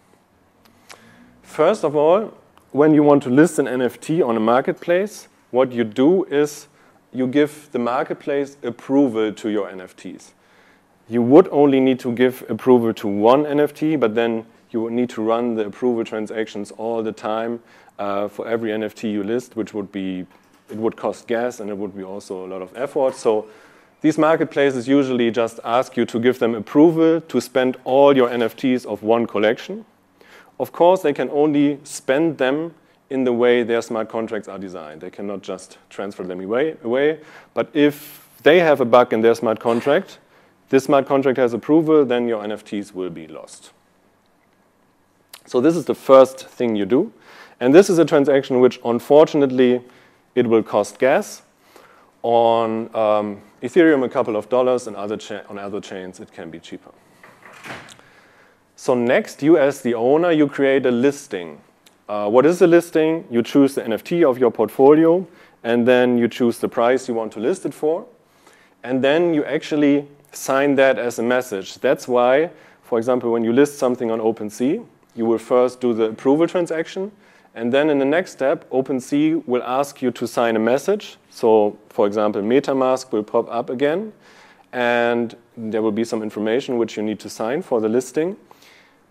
First 1.42 1.84
of 1.84 1.94
all, 1.94 2.32
when 2.72 2.94
you 2.94 3.02
want 3.02 3.22
to 3.24 3.28
list 3.28 3.58
an 3.58 3.66
NFT 3.66 4.26
on 4.26 4.36
a 4.36 4.40
marketplace, 4.40 5.28
what 5.50 5.70
you 5.72 5.84
do 5.84 6.24
is 6.24 6.68
you 7.12 7.26
give 7.26 7.68
the 7.72 7.78
marketplace 7.78 8.56
approval 8.62 9.32
to 9.32 9.48
your 9.50 9.68
NFTs. 9.68 10.30
You 11.08 11.22
would 11.22 11.48
only 11.50 11.80
need 11.80 11.98
to 12.00 12.12
give 12.12 12.44
approval 12.48 12.94
to 12.94 13.08
one 13.08 13.44
NFT, 13.44 14.00
but 14.00 14.14
then 14.14 14.46
you 14.70 14.80
would 14.80 14.92
need 14.92 15.10
to 15.10 15.22
run 15.22 15.54
the 15.54 15.66
approval 15.66 16.04
transactions 16.04 16.70
all 16.72 17.02
the 17.02 17.12
time 17.12 17.60
uh, 17.98 18.28
for 18.28 18.48
every 18.48 18.70
NFT 18.70 19.12
you 19.12 19.22
list, 19.22 19.56
which 19.56 19.74
would 19.74 19.92
be, 19.92 20.26
it 20.70 20.76
would 20.76 20.96
cost 20.96 21.26
gas 21.26 21.60
and 21.60 21.68
it 21.68 21.76
would 21.76 21.94
be 21.94 22.02
also 22.02 22.46
a 22.46 22.48
lot 22.48 22.62
of 22.62 22.74
effort. 22.76 23.14
So 23.14 23.46
these 24.00 24.16
marketplaces 24.16 24.88
usually 24.88 25.30
just 25.30 25.60
ask 25.64 25.96
you 25.96 26.06
to 26.06 26.18
give 26.18 26.38
them 26.38 26.54
approval 26.54 27.20
to 27.20 27.40
spend 27.40 27.76
all 27.84 28.16
your 28.16 28.28
NFTs 28.30 28.86
of 28.86 29.02
one 29.02 29.26
collection. 29.26 29.84
Of 30.58 30.72
course, 30.72 31.02
they 31.02 31.12
can 31.12 31.28
only 31.30 31.78
spend 31.84 32.38
them 32.38 32.74
in 33.12 33.24
the 33.24 33.32
way 33.32 33.62
their 33.62 33.82
smart 33.82 34.08
contracts 34.08 34.48
are 34.48 34.58
designed. 34.58 35.02
They 35.02 35.10
cannot 35.10 35.42
just 35.42 35.78
transfer 35.90 36.24
them 36.24 36.40
away. 36.40 36.76
away. 36.82 37.20
But 37.54 37.68
if 37.74 38.28
they 38.42 38.58
have 38.60 38.80
a 38.80 38.84
bug 38.84 39.12
in 39.12 39.20
their 39.20 39.34
smart 39.34 39.60
contract, 39.60 40.18
this 40.70 40.84
smart 40.84 41.06
contract 41.06 41.38
has 41.38 41.52
approval, 41.52 42.06
then 42.06 42.26
your 42.26 42.42
NFTs 42.42 42.94
will 42.94 43.10
be 43.10 43.28
lost. 43.28 43.72
So 45.44 45.60
this 45.60 45.76
is 45.76 45.84
the 45.84 45.94
first 45.94 46.48
thing 46.48 46.74
you 46.74 46.86
do. 46.86 47.12
And 47.60 47.74
this 47.74 47.90
is 47.90 47.98
a 47.98 48.04
transaction 48.04 48.60
which, 48.60 48.80
unfortunately, 48.84 49.82
it 50.34 50.46
will 50.46 50.62
cost 50.62 50.98
gas. 50.98 51.42
On 52.22 52.88
um, 52.96 53.42
Ethereum, 53.62 54.04
a 54.04 54.08
couple 54.08 54.36
of 54.36 54.48
dollars, 54.48 54.86
and 54.86 54.96
other 54.96 55.18
on 55.48 55.58
other 55.58 55.80
chains, 55.80 56.20
it 56.20 56.32
can 56.32 56.50
be 56.50 56.58
cheaper. 56.58 56.92
So 58.76 58.94
next, 58.94 59.42
you 59.42 59.58
as 59.58 59.82
the 59.82 59.94
owner, 59.94 60.32
you 60.32 60.48
create 60.48 60.86
a 60.86 60.90
listing. 60.90 61.60
Uh, 62.08 62.28
what 62.28 62.44
is 62.44 62.58
the 62.58 62.66
listing? 62.66 63.24
You 63.30 63.42
choose 63.42 63.74
the 63.74 63.82
NFT 63.82 64.28
of 64.28 64.38
your 64.38 64.50
portfolio, 64.50 65.26
and 65.62 65.86
then 65.86 66.18
you 66.18 66.28
choose 66.28 66.58
the 66.58 66.68
price 66.68 67.08
you 67.08 67.14
want 67.14 67.32
to 67.32 67.40
list 67.40 67.64
it 67.64 67.74
for. 67.74 68.06
And 68.82 69.02
then 69.02 69.32
you 69.32 69.44
actually 69.44 70.08
sign 70.32 70.74
that 70.76 70.98
as 70.98 71.18
a 71.18 71.22
message. 71.22 71.78
That's 71.78 72.08
why, 72.08 72.50
for 72.82 72.98
example, 72.98 73.30
when 73.30 73.44
you 73.44 73.52
list 73.52 73.78
something 73.78 74.10
on 74.10 74.18
OpenSea, 74.18 74.84
you 75.14 75.26
will 75.26 75.38
first 75.38 75.80
do 75.80 75.94
the 75.94 76.04
approval 76.04 76.48
transaction, 76.48 77.12
and 77.54 77.72
then 77.72 77.90
in 77.90 77.98
the 77.98 78.04
next 78.04 78.32
step, 78.32 78.68
OpenSea 78.70 79.46
will 79.46 79.62
ask 79.62 80.00
you 80.00 80.10
to 80.12 80.26
sign 80.26 80.56
a 80.56 80.58
message. 80.58 81.18
So, 81.30 81.78
for 81.90 82.06
example, 82.06 82.40
MetaMask 82.42 83.12
will 83.12 83.22
pop 83.22 83.48
up 83.50 83.68
again, 83.68 84.12
and 84.72 85.36
there 85.56 85.82
will 85.82 85.92
be 85.92 86.04
some 86.04 86.22
information 86.22 86.78
which 86.78 86.96
you 86.96 87.02
need 87.02 87.20
to 87.20 87.28
sign 87.28 87.60
for 87.62 87.80
the 87.80 87.88
listing. 87.88 88.36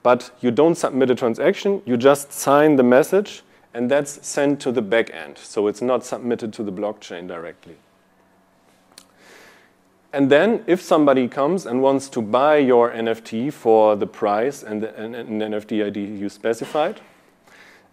But 0.03 0.31
you 0.41 0.51
don't 0.51 0.75
submit 0.75 1.09
a 1.11 1.15
transaction, 1.15 1.81
you 1.85 1.97
just 1.97 2.33
sign 2.33 2.75
the 2.75 2.83
message, 2.83 3.43
and 3.73 3.89
that's 3.89 4.25
sent 4.25 4.59
to 4.61 4.71
the 4.71 4.81
back 4.81 5.13
end. 5.13 5.37
So 5.37 5.67
it's 5.67 5.81
not 5.81 6.03
submitted 6.03 6.51
to 6.53 6.63
the 6.63 6.71
blockchain 6.71 7.27
directly. 7.27 7.77
And 10.13 10.29
then, 10.29 10.63
if 10.67 10.81
somebody 10.81 11.29
comes 11.29 11.65
and 11.65 11.81
wants 11.81 12.09
to 12.09 12.21
buy 12.21 12.57
your 12.57 12.91
NFT 12.91 13.53
for 13.53 13.95
the 13.95 14.07
price 14.07 14.61
and 14.61 14.83
the, 14.83 14.93
and, 15.01 15.15
and 15.15 15.41
NFT 15.41 15.85
ID 15.85 16.03
you 16.03 16.27
specified, 16.27 16.99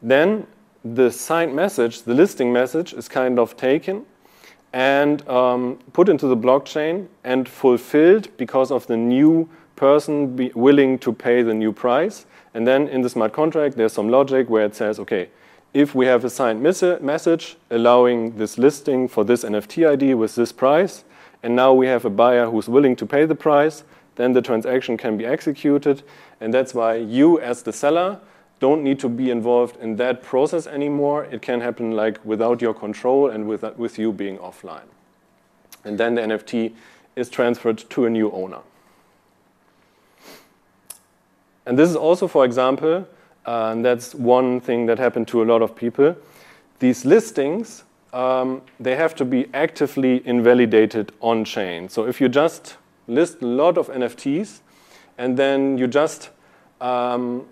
then 0.03 0.47
the 0.85 1.11
signed 1.11 1.55
message, 1.55 2.03
the 2.03 2.15
listing 2.15 2.53
message, 2.53 2.93
is 2.93 3.09
kind 3.09 3.39
of 3.39 3.57
taken 3.57 4.05
and 4.73 5.27
um, 5.29 5.79
put 5.93 6.09
into 6.09 6.27
the 6.27 6.37
blockchain 6.37 7.07
and 7.25 7.49
fulfilled 7.49 8.29
because 8.37 8.71
of 8.71 8.87
the 8.89 8.97
new 8.97 9.49
person 9.79 10.51
willing 10.55 10.99
to 10.99 11.13
pay 11.13 11.43
the 11.43 11.55
new 11.55 11.73
price. 11.73 12.27
And 12.53 12.67
then 12.67 12.89
in 12.89 13.03
the 13.03 13.09
smart 13.09 13.33
contract, 13.33 13.77
there's 13.77 13.93
some 13.93 14.09
logic 14.09 14.51
where 14.51 14.65
it 14.65 14.75
says, 14.75 14.99
okay, 14.99 15.31
if 15.73 15.95
we 15.95 16.07
have 16.07 16.25
a 16.25 16.31
signed 16.31 16.61
message 16.63 17.57
allowing 17.71 18.37
this 18.37 18.59
listing 18.59 19.07
for 19.07 19.25
this 19.25 19.45
NFT 19.45 19.89
ID 19.89 20.15
with 20.15 20.35
this 20.35 20.51
price, 20.51 21.05
and 21.43 21.55
now 21.55 21.73
we 21.73 21.87
have 21.87 22.05
a 22.05 22.11
buyer 22.11 22.51
who's 22.51 22.69
willing 22.69 22.97
to 22.97 23.07
pay 23.07 23.25
the 23.25 23.35
price, 23.35 23.85
then 24.17 24.33
the 24.33 24.43
transaction 24.43 24.97
can 24.97 25.17
be 25.17 25.25
executed. 25.25 26.03
And 26.41 26.53
that's 26.53 26.75
why 26.75 26.97
you, 26.97 27.39
as 27.41 27.63
the 27.63 27.73
seller, 27.73 28.19
don't 28.59 28.83
need 28.83 28.99
to 28.99 29.09
be 29.09 29.31
involved 29.31 29.77
in 29.81 29.97
that 29.97 30.23
process 30.23 30.67
anymore. 30.67 31.25
It 31.27 31.43
can 31.43 31.61
happen 31.61 31.93
like 31.93 32.25
without 32.25 32.61
your 32.61 32.75
control 32.75 33.31
and 33.31 33.47
with, 33.47 33.63
with 33.77 33.99
you 33.99 34.13
being 34.13 34.39
offline. 34.39 34.89
And 35.85 35.99
then 35.99 36.17
the 36.17 36.23
NFT 36.23 36.75
is 37.15 37.31
transferred 37.31 37.79
to 37.91 38.07
a 38.07 38.11
new 38.11 38.33
owner. 38.33 38.61
And 41.69 41.79
this 41.79 41.91
is 41.91 41.97
also, 41.97 42.27
for 42.27 42.47
example, 42.47 43.07
uh, 43.47 43.73
and 43.73 43.85
that's 43.85 44.15
one 44.15 44.59
thing 44.59 44.87
that 44.87 44.99
happened 44.99 45.29
to 45.29 45.43
a 45.43 45.45
lot 45.45 45.61
of 45.61 45.77
people. 45.77 46.17
These 46.79 47.05
listings, 47.05 47.85
um, 48.15 48.63
they 48.81 48.97
have 48.97 49.15
to 49.17 49.27
be 49.27 49.49
actively 49.53 50.27
invalidated 50.27 51.13
on 51.21 51.45
chain. 51.45 51.91
So 51.91 52.07
if 52.07 52.23
you 52.23 52.31
just 52.31 52.79
list 53.07 53.43
a 53.43 53.47
lot 53.47 53.77
of 53.77 53.89
NFTs 53.89 54.61
and 55.19 55.37
then 55.37 55.77
you 55.77 55.87
just 55.87 56.31
um, 56.81 57.47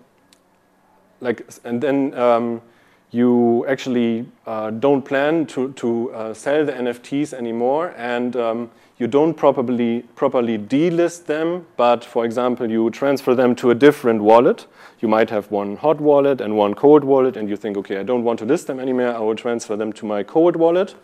like, 1.21 1.47
and 1.63 1.79
then 1.79 2.15
um, 2.15 2.63
you 3.11 3.65
actually 3.67 4.25
uh, 4.45 4.69
don't 4.69 5.03
plan 5.03 5.45
to, 5.47 5.71
to 5.73 6.11
uh, 6.13 6.33
sell 6.33 6.65
the 6.65 6.73
NFTs 6.73 7.33
anymore, 7.33 7.93
and 7.97 8.35
um, 8.35 8.71
you 8.97 9.07
don't 9.07 9.33
properly, 9.33 10.03
properly 10.15 10.57
delist 10.57 11.25
them, 11.25 11.65
but 11.77 12.03
for 12.03 12.25
example, 12.25 12.69
you 12.69 12.89
transfer 12.89 13.33
them 13.33 13.55
to 13.55 13.71
a 13.71 13.75
different 13.75 14.21
wallet. 14.21 14.65
You 14.99 15.07
might 15.07 15.29
have 15.29 15.49
one 15.51 15.77
hot 15.77 16.01
wallet 16.01 16.41
and 16.41 16.57
one 16.57 16.73
cold 16.73 17.03
wallet, 17.03 17.37
and 17.37 17.47
you 17.47 17.55
think, 17.55 17.77
okay, 17.77 17.97
I 17.97 18.03
don't 18.03 18.23
want 18.23 18.39
to 18.39 18.45
list 18.45 18.67
them 18.67 18.79
anymore, 18.79 19.13
I 19.13 19.19
will 19.19 19.35
transfer 19.35 19.75
them 19.75 19.93
to 19.93 20.05
my 20.05 20.23
cold 20.23 20.55
wallet. 20.55 20.95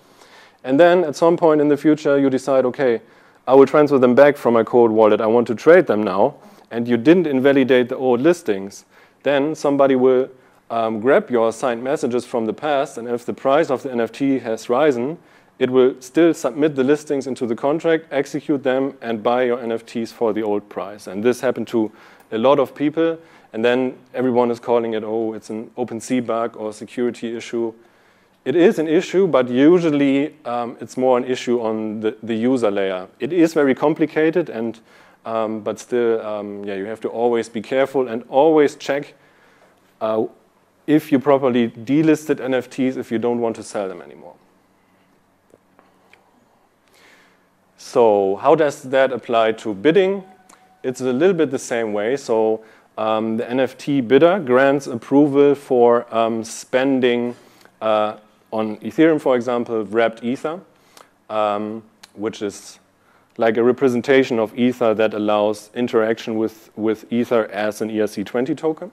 And 0.63 0.79
then 0.79 1.03
at 1.03 1.15
some 1.15 1.37
point 1.37 1.61
in 1.61 1.67
the 1.67 1.77
future, 1.77 2.17
you 2.17 2.29
decide, 2.29 2.65
okay, 2.65 3.01
I 3.47 3.53
will 3.53 3.65
transfer 3.65 3.99
them 3.99 4.15
back 4.15 4.37
from 4.37 4.53
my 4.53 4.63
cold 4.63 4.91
wallet, 4.91 5.21
I 5.21 5.27
want 5.27 5.47
to 5.47 5.55
trade 5.55 5.87
them 5.87 6.03
now, 6.03 6.35
and 6.71 6.87
you 6.87 6.97
didn't 6.97 7.27
invalidate 7.27 7.89
the 7.89 7.97
old 7.97 8.21
listings 8.21 8.85
then 9.23 9.55
somebody 9.55 9.95
will 9.95 10.29
um, 10.69 10.99
grab 10.99 11.29
your 11.29 11.51
signed 11.51 11.83
messages 11.83 12.25
from 12.25 12.45
the 12.45 12.53
past, 12.53 12.97
and 12.97 13.07
if 13.07 13.25
the 13.25 13.33
price 13.33 13.69
of 13.69 13.83
the 13.83 13.89
NFT 13.89 14.41
has 14.41 14.69
risen, 14.69 15.17
it 15.59 15.69
will 15.69 15.95
still 16.01 16.33
submit 16.33 16.75
the 16.75 16.83
listings 16.83 17.27
into 17.27 17.45
the 17.45 17.55
contract, 17.55 18.07
execute 18.11 18.63
them, 18.63 18.97
and 19.01 19.21
buy 19.21 19.43
your 19.43 19.57
NFTs 19.57 20.11
for 20.11 20.33
the 20.33 20.41
old 20.41 20.67
price. 20.67 21.07
And 21.07 21.23
this 21.23 21.41
happened 21.41 21.67
to 21.69 21.91
a 22.31 22.37
lot 22.37 22.59
of 22.59 22.73
people, 22.73 23.17
and 23.53 23.63
then 23.63 23.95
everyone 24.13 24.49
is 24.49 24.59
calling 24.59 24.93
it, 24.93 25.03
oh, 25.03 25.33
it's 25.33 25.49
an 25.49 25.69
OpenSea 25.77 26.25
bug 26.25 26.57
or 26.57 26.73
security 26.73 27.35
issue. 27.37 27.73
It 28.45 28.55
is 28.55 28.79
an 28.79 28.87
issue, 28.87 29.27
but 29.27 29.47
usually 29.47 30.35
um, 30.43 30.75
it's 30.81 30.97
more 30.97 31.17
an 31.17 31.23
issue 31.23 31.61
on 31.61 32.01
the, 32.01 32.17
the 32.23 32.35
user 32.35 32.71
layer. 32.71 33.07
It 33.19 33.31
is 33.31 33.53
very 33.53 33.75
complicated, 33.75 34.49
and 34.49 34.79
um, 35.25 35.61
but 35.61 35.79
still, 35.79 36.19
um, 36.25 36.65
yeah, 36.65 36.75
you 36.75 36.85
have 36.85 36.99
to 37.01 37.07
always 37.07 37.47
be 37.47 37.61
careful 37.61 38.09
and 38.09 38.23
always 38.27 38.75
check 38.75 39.13
uh, 40.01 40.25
if 40.87 41.11
you 41.11 41.19
properly 41.19 41.69
delisted 41.69 42.35
NFTs 42.35 42.97
if 42.97 43.11
you 43.11 43.19
don't 43.19 43.39
want 43.39 43.55
to 43.55 43.63
sell 43.63 43.87
them 43.87 44.01
anymore. 44.01 44.35
So 47.77 48.37
how 48.37 48.55
does 48.55 48.83
that 48.83 49.11
apply 49.11 49.53
to 49.53 49.73
bidding? 49.73 50.23
It's 50.83 51.01
a 51.01 51.13
little 51.13 51.35
bit 51.35 51.51
the 51.51 51.59
same 51.59 51.93
way. 51.93 52.17
So 52.17 52.63
um, 52.97 53.37
the 53.37 53.43
NFT 53.43 54.07
bidder 54.07 54.39
grants 54.39 54.87
approval 54.87 55.55
for 55.55 56.13
um, 56.13 56.43
spending 56.43 57.35
uh, 57.81 58.17
on 58.51 58.77
Ethereum, 58.77 59.19
for 59.19 59.35
example, 59.35 59.83
wrapped 59.85 60.23
Ether, 60.23 60.59
um, 61.29 61.83
which 62.13 62.41
is 62.41 62.79
like 63.37 63.57
a 63.57 63.63
representation 63.63 64.39
of 64.39 64.57
Ether 64.57 64.93
that 64.93 65.13
allows 65.13 65.71
interaction 65.73 66.37
with, 66.37 66.69
with 66.75 67.11
Ether 67.11 67.45
as 67.45 67.81
an 67.81 67.89
ERC20 67.89 68.55
token. 68.55 68.91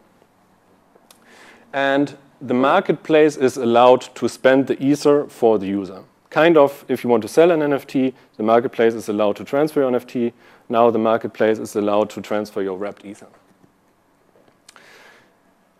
And 1.72 2.16
the 2.40 2.54
marketplace 2.54 3.36
is 3.36 3.56
allowed 3.56 4.02
to 4.16 4.28
spend 4.28 4.66
the 4.66 4.82
ether 4.82 5.26
for 5.28 5.58
the 5.58 5.66
user. 5.66 6.04
Kind 6.30 6.56
of, 6.56 6.84
if 6.88 7.02
you 7.04 7.10
want 7.10 7.22
to 7.22 7.28
sell 7.28 7.50
an 7.50 7.60
NFT, 7.60 8.14
the 8.36 8.42
marketplace 8.42 8.94
is 8.94 9.08
allowed 9.08 9.36
to 9.36 9.44
transfer 9.44 9.80
your 9.80 9.90
NFT. 9.90 10.32
Now 10.68 10.90
the 10.90 10.98
marketplace 10.98 11.58
is 11.58 11.74
allowed 11.74 12.08
to 12.10 12.22
transfer 12.22 12.62
your 12.62 12.78
wrapped 12.78 13.04
ether. 13.04 13.26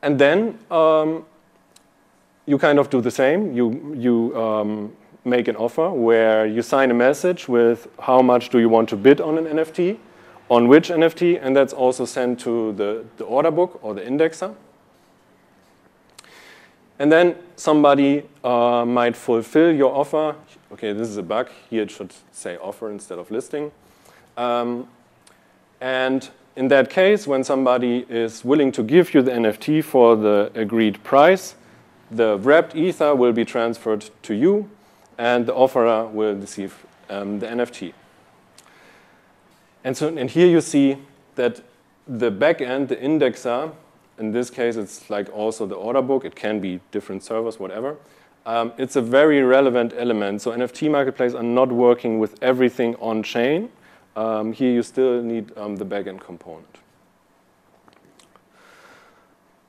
And 0.02 0.18
then 0.18 0.58
um, 0.70 1.24
you 2.46 2.58
kind 2.58 2.78
of 2.78 2.90
do 2.90 3.00
the 3.00 3.10
same. 3.10 3.52
You, 3.52 3.94
you 3.96 4.36
um, 4.36 4.96
make 5.24 5.48
an 5.48 5.56
offer 5.56 5.90
where 5.90 6.46
you 6.46 6.62
sign 6.62 6.90
a 6.90 6.94
message 6.94 7.48
with 7.48 7.88
how 8.00 8.20
much 8.22 8.48
do 8.48 8.58
you 8.58 8.68
want 8.68 8.88
to 8.88 8.96
bid 8.96 9.20
on 9.20 9.38
an 9.38 9.44
NFT, 9.44 9.98
on 10.50 10.66
which 10.66 10.88
NFT, 10.88 11.38
and 11.40 11.54
that's 11.54 11.72
also 11.72 12.04
sent 12.04 12.40
to 12.40 12.72
the, 12.72 13.04
the 13.18 13.24
order 13.24 13.50
book 13.50 13.78
or 13.82 13.94
the 13.94 14.00
indexer. 14.00 14.54
And 17.00 17.10
then 17.10 17.34
somebody 17.56 18.24
uh, 18.44 18.84
might 18.84 19.16
fulfill 19.16 19.74
your 19.74 19.94
offer. 19.96 20.36
Okay, 20.70 20.92
this 20.92 21.08
is 21.08 21.16
a 21.16 21.22
bug. 21.22 21.48
Here 21.70 21.82
it 21.82 21.90
should 21.90 22.12
say 22.30 22.58
offer 22.58 22.90
instead 22.90 23.18
of 23.18 23.30
listing. 23.30 23.72
Um, 24.36 24.86
and 25.80 26.28
in 26.56 26.68
that 26.68 26.90
case, 26.90 27.26
when 27.26 27.42
somebody 27.42 28.04
is 28.10 28.44
willing 28.44 28.70
to 28.72 28.82
give 28.82 29.14
you 29.14 29.22
the 29.22 29.30
NFT 29.30 29.82
for 29.82 30.14
the 30.14 30.52
agreed 30.54 31.02
price, 31.02 31.54
the 32.10 32.36
wrapped 32.36 32.76
ether 32.76 33.14
will 33.14 33.32
be 33.32 33.46
transferred 33.46 34.10
to 34.24 34.34
you, 34.34 34.68
and 35.16 35.46
the 35.46 35.54
offerer 35.54 36.06
will 36.06 36.34
receive 36.34 36.84
um, 37.08 37.38
the 37.38 37.46
NFT. 37.46 37.94
And 39.84 39.96
so, 39.96 40.08
and 40.14 40.28
here 40.28 40.46
you 40.46 40.60
see 40.60 40.98
that 41.36 41.62
the 42.06 42.30
backend, 42.30 42.88
the 42.88 42.96
indexer, 42.96 43.72
in 44.20 44.32
this 44.32 44.50
case, 44.50 44.76
it's 44.76 45.08
like 45.10 45.28
also 45.32 45.66
the 45.66 45.74
order 45.74 46.02
book. 46.02 46.24
It 46.24 46.36
can 46.36 46.60
be 46.60 46.80
different 46.92 47.24
servers, 47.24 47.58
whatever. 47.58 47.96
Um, 48.46 48.72
it's 48.78 48.96
a 48.96 49.02
very 49.02 49.42
relevant 49.42 49.92
element. 49.96 50.42
So 50.42 50.52
NFT 50.52 50.90
marketplaces 50.90 51.34
are 51.34 51.42
not 51.42 51.72
working 51.72 52.18
with 52.18 52.40
everything 52.42 52.94
on 52.96 53.22
chain. 53.22 53.70
Um, 54.16 54.52
here 54.52 54.72
you 54.72 54.82
still 54.82 55.22
need 55.22 55.56
um, 55.56 55.76
the 55.76 55.84
backend 55.84 56.20
component. 56.20 56.78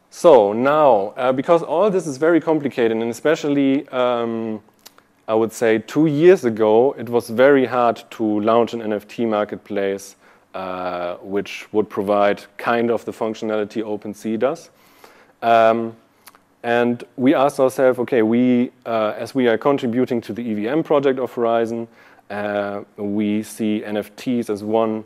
So 0.10 0.52
now, 0.52 1.14
uh, 1.16 1.32
because 1.32 1.64
all 1.64 1.90
this 1.90 2.06
is 2.06 2.18
very 2.18 2.42
complicated, 2.42 2.92
and 2.92 3.10
especially, 3.10 3.88
um, 3.90 4.62
I 5.28 5.34
would 5.34 5.54
say 5.54 5.78
two 5.78 6.08
years 6.08 6.44
ago, 6.44 6.94
it 6.98 7.08
was 7.08 7.30
very 7.30 7.66
hard 7.66 8.04
to 8.12 8.42
launch 8.42 8.74
an 8.74 8.82
NFT 8.82 9.30
marketplace 9.30 10.18
uh, 10.54 11.16
which 11.18 11.72
would 11.72 11.90
provide 11.90 12.44
kind 12.58 12.92
of 12.92 13.06
the 13.06 13.12
functionality 13.12 13.84
OpenSea 13.84 14.38
does. 14.38 14.70
Um, 15.42 15.96
and 16.64 17.04
we 17.18 17.34
asked 17.34 17.60
ourselves, 17.60 17.98
okay, 18.00 18.22
we, 18.22 18.72
uh, 18.86 19.14
as 19.18 19.34
we 19.34 19.48
are 19.48 19.58
contributing 19.58 20.22
to 20.22 20.34
the 20.34 20.52
EVM 20.52 20.82
project 20.82 21.20
of 21.20 21.34
Horizen, 21.34 21.88
uh, 22.30 22.84
we 22.98 23.44
see 23.44 23.82
NFTs 23.86 24.50
as 24.50 24.64
one 24.64 25.04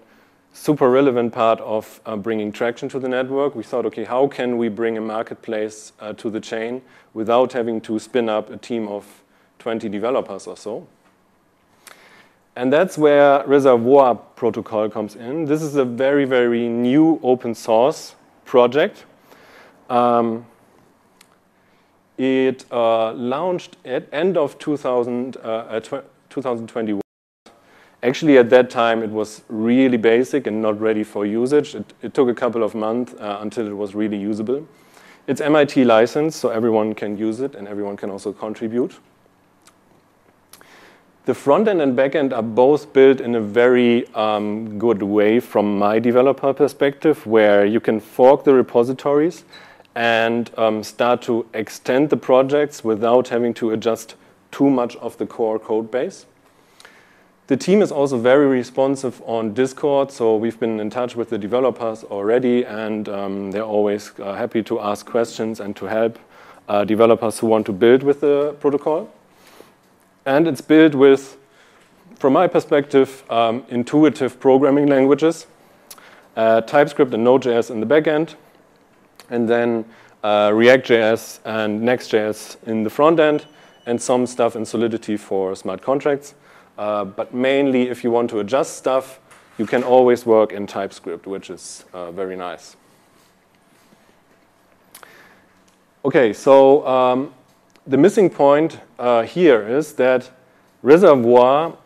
super 0.52 0.90
relevant 0.90 1.34
part 1.34 1.60
of 1.62 2.02
uh, 2.06 2.16
bringing 2.16 2.52
traction 2.52 2.90
to 2.90 3.00
the 3.00 3.10
network. 3.10 3.56
We 3.56 3.64
thought, 3.64 3.86
okay, 3.88 4.04
how 4.04 4.28
can 4.28 4.58
we 4.58 4.70
bring 4.70 4.98
a 4.98 5.02
marketplace 5.02 5.94
uh, 6.00 6.14
to 6.14 6.30
the 6.30 6.40
chain 6.40 6.82
without 7.14 7.54
having 7.54 7.82
to 7.82 8.00
spin 8.00 8.30
up 8.30 8.50
a 8.50 8.58
team 8.58 8.88
of 8.88 9.24
20 9.60 9.90
developers 9.90 10.48
or 10.48 10.58
so? 10.58 10.88
And 12.56 12.72
that's 12.72 12.98
where 12.98 13.46
Reservoir 13.46 14.16
Protocol 14.16 14.90
comes 14.90 15.16
in. 15.16 15.46
This 15.46 15.62
is 15.62 15.76
a 15.76 15.84
very, 15.84 16.24
very 16.24 16.70
new 16.70 17.20
open 17.22 17.54
source 17.54 18.16
project. 18.46 19.06
Um, 19.90 20.46
it 22.18 22.64
uh, 22.72 23.12
launched 23.14 23.76
at 23.84 24.08
end 24.14 24.38
of 24.38 24.58
2000, 24.58 25.36
uh, 25.44 25.80
2021. 25.82 27.02
Actually, 28.02 28.38
at 28.38 28.50
that 28.52 28.70
time, 28.70 29.04
it 29.04 29.10
was 29.10 29.42
really 29.50 29.98
basic 29.98 30.48
and 30.48 30.62
not 30.62 30.80
ready 30.80 31.04
for 31.04 31.26
usage. 31.26 31.76
It, 31.76 31.94
it 32.02 32.14
took 32.14 32.30
a 32.30 32.34
couple 32.34 32.64
of 32.64 32.74
months 32.74 33.14
uh, 33.16 33.40
until 33.42 33.68
it 33.68 33.74
was 33.74 33.96
really 33.96 34.18
usable. 34.18 34.66
It's 35.28 35.42
MIT 35.42 35.84
licensed, 35.84 36.40
so 36.40 36.50
everyone 36.50 36.94
can 36.94 37.18
use 37.18 37.42
it 37.42 37.56
and 37.56 37.68
everyone 37.68 37.98
can 37.98 38.12
also 38.12 38.32
contribute. 38.32 38.94
The 41.26 41.34
front 41.34 41.68
end 41.68 41.82
and 41.82 41.96
back 41.96 42.14
end 42.14 42.34
are 42.34 42.44
both 42.44 42.94
built 42.94 43.20
in 43.20 43.34
a 43.34 43.42
very 43.42 44.08
um, 44.14 44.78
good 44.78 45.02
way 45.02 45.40
from 45.40 45.80
my 45.80 45.98
developer 45.98 46.54
perspective, 46.54 47.26
where 47.26 47.66
you 47.66 47.80
can 47.80 48.00
fork 48.00 48.44
the 48.44 48.54
repositories 48.54 49.44
and 49.96 50.52
um, 50.56 50.84
start 50.84 51.24
to 51.24 51.48
extend 51.56 52.12
the 52.12 52.18
projects 52.18 52.84
without 52.84 53.30
having 53.30 53.56
to 53.56 53.72
adjust 53.72 54.14
too 54.52 54.70
much 54.70 54.96
of 54.98 55.18
the 55.18 55.26
core 55.26 55.58
code 55.58 55.90
base. 55.90 56.28
The 57.48 57.58
team 57.58 57.82
is 57.82 57.92
also 57.92 58.20
very 58.20 58.46
responsive 58.46 59.20
on 59.26 59.56
Discord, 59.56 60.12
so 60.12 60.36
we've 60.36 60.60
been 60.60 60.80
in 60.80 60.92
touch 60.92 61.16
with 61.16 61.32
the 61.32 61.40
developers 61.40 62.04
already, 62.04 62.66
and 62.66 63.10
um, 63.10 63.50
they're 63.50 63.64
always 63.64 64.12
uh, 64.20 64.36
happy 64.36 64.62
to 64.62 64.80
ask 64.80 65.08
questions 65.08 65.60
and 65.60 65.76
to 65.78 65.86
help 65.86 66.20
uh, 66.70 66.84
developers 66.84 67.40
who 67.40 67.48
want 67.48 67.66
to 67.66 67.72
build 67.72 68.04
with 68.04 68.22
the 68.22 68.56
protocol. 68.60 69.10
And 70.26 70.48
it's 70.48 70.62
built 70.62 70.96
with, 70.96 71.38
from 72.18 72.34
my 72.34 72.48
perspective, 72.48 73.24
um, 73.30 73.64
intuitive 73.70 74.40
programming 74.40 74.88
languages, 74.88 75.46
uh, 76.36 76.62
TypeScript 76.62 77.14
and 77.14 77.24
Node.js 77.24 77.70
in 77.70 77.80
the 77.80 77.86
backend, 77.86 78.36
and 79.30 79.48
then 79.48 79.86
uh, 80.24 80.52
React.js 80.54 81.40
and 81.46 81.82
Next.js 81.82 82.58
in 82.66 82.84
the 82.84 82.90
front 82.90 83.20
end, 83.20 83.46
and 83.86 84.02
some 84.02 84.26
stuff 84.26 84.56
in 84.56 84.66
Solidity 84.66 85.16
for 85.16 85.56
smart 85.56 85.82
contracts. 85.82 86.34
Uh, 86.78 87.06
but 87.06 87.34
mainly, 87.34 87.90
if 87.90 88.04
you 88.04 88.10
want 88.10 88.30
to 88.32 88.40
adjust 88.40 88.78
stuff, 88.78 89.20
you 89.58 89.66
can 89.66 89.84
always 89.84 90.26
work 90.26 90.52
in 90.52 90.66
TypeScript, 90.66 91.28
which 91.28 91.50
is 91.50 91.86
uh, 91.94 92.12
very 92.12 92.36
nice. 92.36 92.76
Okay, 96.04 96.34
so 96.34 96.86
um, 96.86 97.34
the 97.88 97.98
missing 97.98 98.30
point 98.30 98.80
uh, 98.98 99.24
here 99.24 99.68
is 99.68 99.94
that 99.94 100.30
Reservoir 100.82 101.78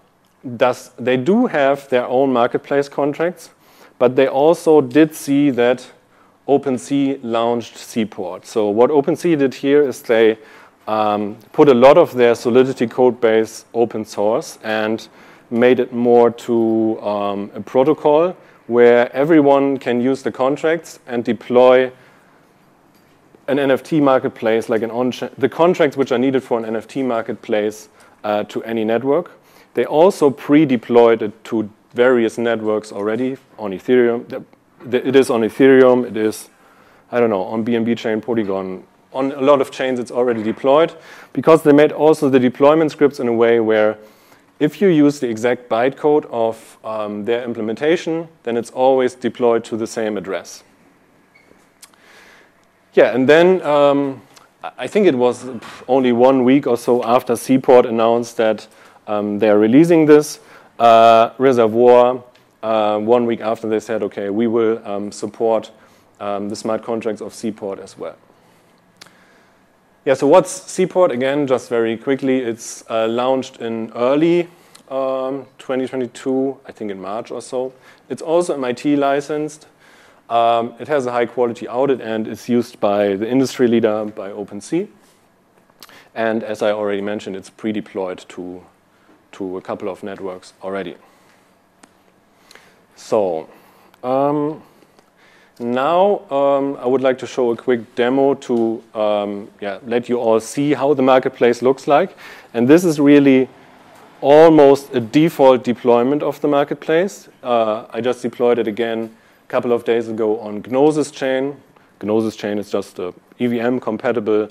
does, 0.58 0.92
they 0.98 1.18
do 1.18 1.48
have 1.48 1.90
their 1.90 2.06
own 2.08 2.32
marketplace 2.32 2.88
contracts, 2.88 3.50
but 3.98 4.16
they 4.16 4.28
also 4.28 4.82
did 4.82 5.14
see 5.14 5.50
that 5.52 5.92
OpenSea 6.48 7.20
launched 7.22 7.78
Seaport. 7.78 8.46
So 8.46 8.70
what 8.70 8.90
OpenSea 8.90 9.38
did 9.38 9.54
here 9.54 9.88
is 9.88 10.02
they 10.02 10.38
um, 10.88 11.36
put 11.52 11.70
a 11.70 11.74
lot 11.74 11.98
of 11.98 12.14
their 12.14 12.34
Solidity 12.34 12.88
code 12.88 13.20
base 13.22 13.66
open 13.74 14.06
source 14.06 14.58
and 14.64 15.08
made 15.52 15.80
it 15.80 15.92
more 15.94 16.32
to 16.32 17.00
um, 17.02 17.52
a 17.54 17.62
protocol 17.62 18.36
where 18.68 19.12
everyone 19.14 19.78
can 19.78 20.00
use 20.00 20.24
the 20.24 20.32
contracts 20.32 21.00
and 21.08 21.24
deploy 21.24 21.92
an 23.50 23.58
NFT 23.58 24.02
marketplace, 24.02 24.70
like 24.70 24.84
an 24.84 24.92
on 24.92 25.12
the 25.38 25.50
contracts 25.50 25.98
which 25.98 26.12
are 26.12 26.20
needed 26.20 26.44
for 26.44 26.60
an 26.60 26.66
NFT 26.66 27.06
marketplace 27.06 27.90
uh, 28.24 28.44
to 28.46 28.64
any 28.64 28.86
network. 28.86 29.32
They 29.74 29.86
also 29.86 30.30
pre-deployed 30.30 31.22
it 31.22 31.44
to 31.46 31.70
various 31.94 32.38
networks 32.38 32.92
already 32.92 33.38
on 33.58 33.72
Ethereum. 33.72 34.46
It 34.92 35.16
is 35.16 35.30
on 35.30 35.42
Ethereum. 35.42 36.06
It 36.06 36.16
is, 36.16 36.50
I 37.12 37.20
don't 37.20 37.30
know, 37.30 37.44
on 37.44 37.66
BNB 37.66 37.98
chain, 37.98 38.22
Polygon, 38.22 38.84
on 39.12 39.32
a 39.32 39.42
lot 39.42 39.62
of 39.62 39.72
chains 39.72 40.00
it's 40.00 40.12
already 40.12 40.44
deployed 40.44 40.94
because 41.34 41.64
they 41.64 41.72
made 41.72 41.92
also 41.92 42.30
the 42.30 42.40
deployment 42.40 42.92
scripts 42.92 43.20
in 43.20 43.28
a 43.28 43.34
way 43.34 43.60
where 43.60 43.98
if 44.60 44.82
you 44.82 44.90
use 44.90 45.20
the 45.20 45.30
exact 45.30 45.70
bytecode 45.70 46.26
of 46.26 46.78
um, 46.84 47.26
their 47.26 47.44
implementation, 47.44 48.28
then 48.44 48.58
it's 48.58 48.70
always 48.72 49.16
deployed 49.16 49.64
to 49.64 49.78
the 49.78 49.88
same 49.88 50.18
address. 50.18 50.64
Yeah, 52.94 53.14
and 53.14 53.30
then 53.30 53.62
um, 53.62 54.22
I 54.78 54.88
think 54.88 55.06
it 55.06 55.16
was 55.16 55.48
only 55.88 56.12
one 56.12 56.44
week 56.44 56.66
or 56.66 56.78
so 56.78 57.04
after 57.04 57.36
Seaport 57.36 57.86
announced 57.86 58.38
that 58.38 58.68
um, 59.08 59.40
they're 59.40 59.60
releasing 59.60 60.06
this 60.06 60.40
uh, 60.80 61.32
reservoir. 61.38 62.24
Uh, 62.62 63.00
one 63.00 63.26
week 63.26 63.42
after 63.42 63.70
they 63.70 63.80
said, 63.80 64.04
okay, 64.04 64.30
we 64.30 64.48
will 64.48 64.86
um, 64.86 65.12
support 65.12 65.72
um, 66.20 66.50
the 66.50 66.56
smart 66.56 66.84
contracts 66.84 67.22
of 67.22 67.34
Seaport 67.34 67.80
as 67.80 67.98
well. 67.98 68.18
Yeah, 70.04 70.16
so 70.16 70.28
what's 70.28 70.50
Seaport? 70.50 71.12
Again, 71.12 71.46
just 71.48 71.70
very 71.70 71.96
quickly, 71.96 72.40
it's 72.40 72.84
uh, 72.90 73.08
launched 73.08 73.58
in 73.58 73.92
early 73.96 74.48
um, 74.90 75.46
2022, 75.60 76.58
I 76.66 76.72
think 76.72 76.90
in 76.92 77.00
March 77.00 77.32
or 77.32 77.42
so. 77.42 77.74
It's 78.10 78.22
also 78.22 78.56
MIT 78.56 78.96
licensed. 78.96 79.68
Um, 80.30 80.76
it 80.80 80.88
has 80.88 81.08
a 81.08 81.12
high 81.12 81.26
quality 81.26 81.68
audit 81.68 82.02
and 82.02 82.28
is 82.28 82.48
used 82.48 82.80
by 82.80 83.16
the 83.16 83.28
industry 83.28 83.68
leader, 83.68 84.06
by 84.06 84.30
OpenSea. 84.30 84.88
And 86.14 86.44
as 86.44 86.62
I 86.62 86.72
already 86.72 87.02
mentioned, 87.02 87.36
it's 87.36 87.50
pre-deployed 87.50 88.26
to, 88.30 88.64
to 89.34 89.58
a 89.58 89.62
couple 89.62 89.90
of 89.90 90.04
networks 90.04 90.54
already. 90.62 90.96
So, 92.96 93.50
um, 94.04 94.62
now 95.60 96.30
um, 96.30 96.78
I 96.78 96.86
would 96.86 97.02
like 97.02 97.18
to 97.20 97.28
show 97.28 97.52
a 97.52 97.58
quick 97.58 97.96
demo 97.96 98.34
to 98.36 98.84
um, 98.94 99.50
yeah, 99.60 99.80
let 99.86 100.10
you 100.10 100.20
all 100.20 100.40
see 100.40 100.74
how 100.74 100.94
the 100.94 101.02
marketplace 101.02 101.62
looks 101.62 101.88
like. 101.88 102.16
And 102.54 102.68
this 102.68 102.86
is 102.86 103.00
really 103.00 103.50
almost 104.22 104.94
a 104.94 105.00
default 105.00 105.64
deployment 105.64 106.22
of 106.22 106.40
the 106.42 106.48
marketplace. 106.48 107.30
Uh, 107.42 107.86
I 107.90 108.02
just 108.02 108.22
deployed 108.22 108.60
it 108.60 108.68
again 108.68 109.16
couple 109.50 109.74
of 109.74 109.84
days 109.84 110.08
ago 110.08 110.40
on 110.40 110.62
Gnosis 110.62 111.10
Chain. 111.10 111.60
Gnosis 112.04 112.36
Chain 112.36 112.60
is 112.60 112.70
just 112.72 113.00
a 113.00 113.14
EVM 113.40 113.80
compatible 113.80 114.48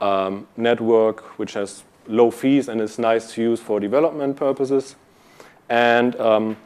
um, 0.00 0.46
network 0.56 1.38
which 1.38 1.54
has 1.54 1.84
low 2.08 2.32
fees 2.32 2.68
and 2.68 2.80
is 2.80 2.98
nice 2.98 3.32
to 3.34 3.42
use 3.42 3.60
for 3.60 3.78
development 3.78 4.36
purposes. 4.36 4.96
And 5.68 6.16
um, 6.16 6.56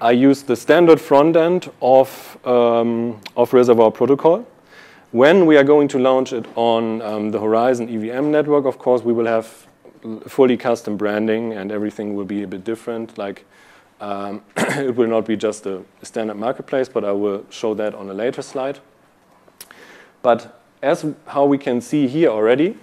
I 0.00 0.12
use 0.12 0.44
the 0.44 0.54
standard 0.54 1.00
front 1.00 1.34
end 1.34 1.68
of, 1.82 2.38
um, 2.46 3.20
of 3.36 3.52
Reservoir 3.52 3.90
Protocol. 3.90 4.46
When 5.10 5.46
we 5.46 5.56
are 5.56 5.64
going 5.64 5.88
to 5.88 5.98
launch 5.98 6.32
it 6.32 6.46
on 6.54 7.02
um, 7.02 7.30
the 7.32 7.40
Horizen 7.40 7.92
EVM 7.92 8.30
network, 8.30 8.66
of 8.66 8.78
course, 8.78 9.02
we 9.02 9.12
will 9.12 9.26
have 9.26 9.66
fully 10.28 10.56
custom 10.56 10.96
branding 10.96 11.54
and 11.54 11.72
everything 11.72 12.14
will 12.14 12.24
be 12.24 12.44
a 12.44 12.46
bit 12.46 12.62
different. 12.62 13.18
Like 13.18 13.44
um, 14.00 14.42
it 14.56 14.94
will 14.94 15.06
not 15.06 15.26
be 15.26 15.36
just 15.36 15.66
a 15.66 15.82
standard 16.02 16.36
marketplace, 16.36 16.88
but 16.88 17.04
I 17.04 17.12
will 17.12 17.44
show 17.50 17.74
that 17.74 17.94
on 17.94 18.10
a 18.10 18.14
later 18.14 18.42
slide. 18.42 18.78
But 20.22 20.60
as 20.82 21.06
how 21.28 21.46
we 21.46 21.58
can 21.58 21.80
see 21.80 22.06
here 22.06 22.30
already, 22.30 22.76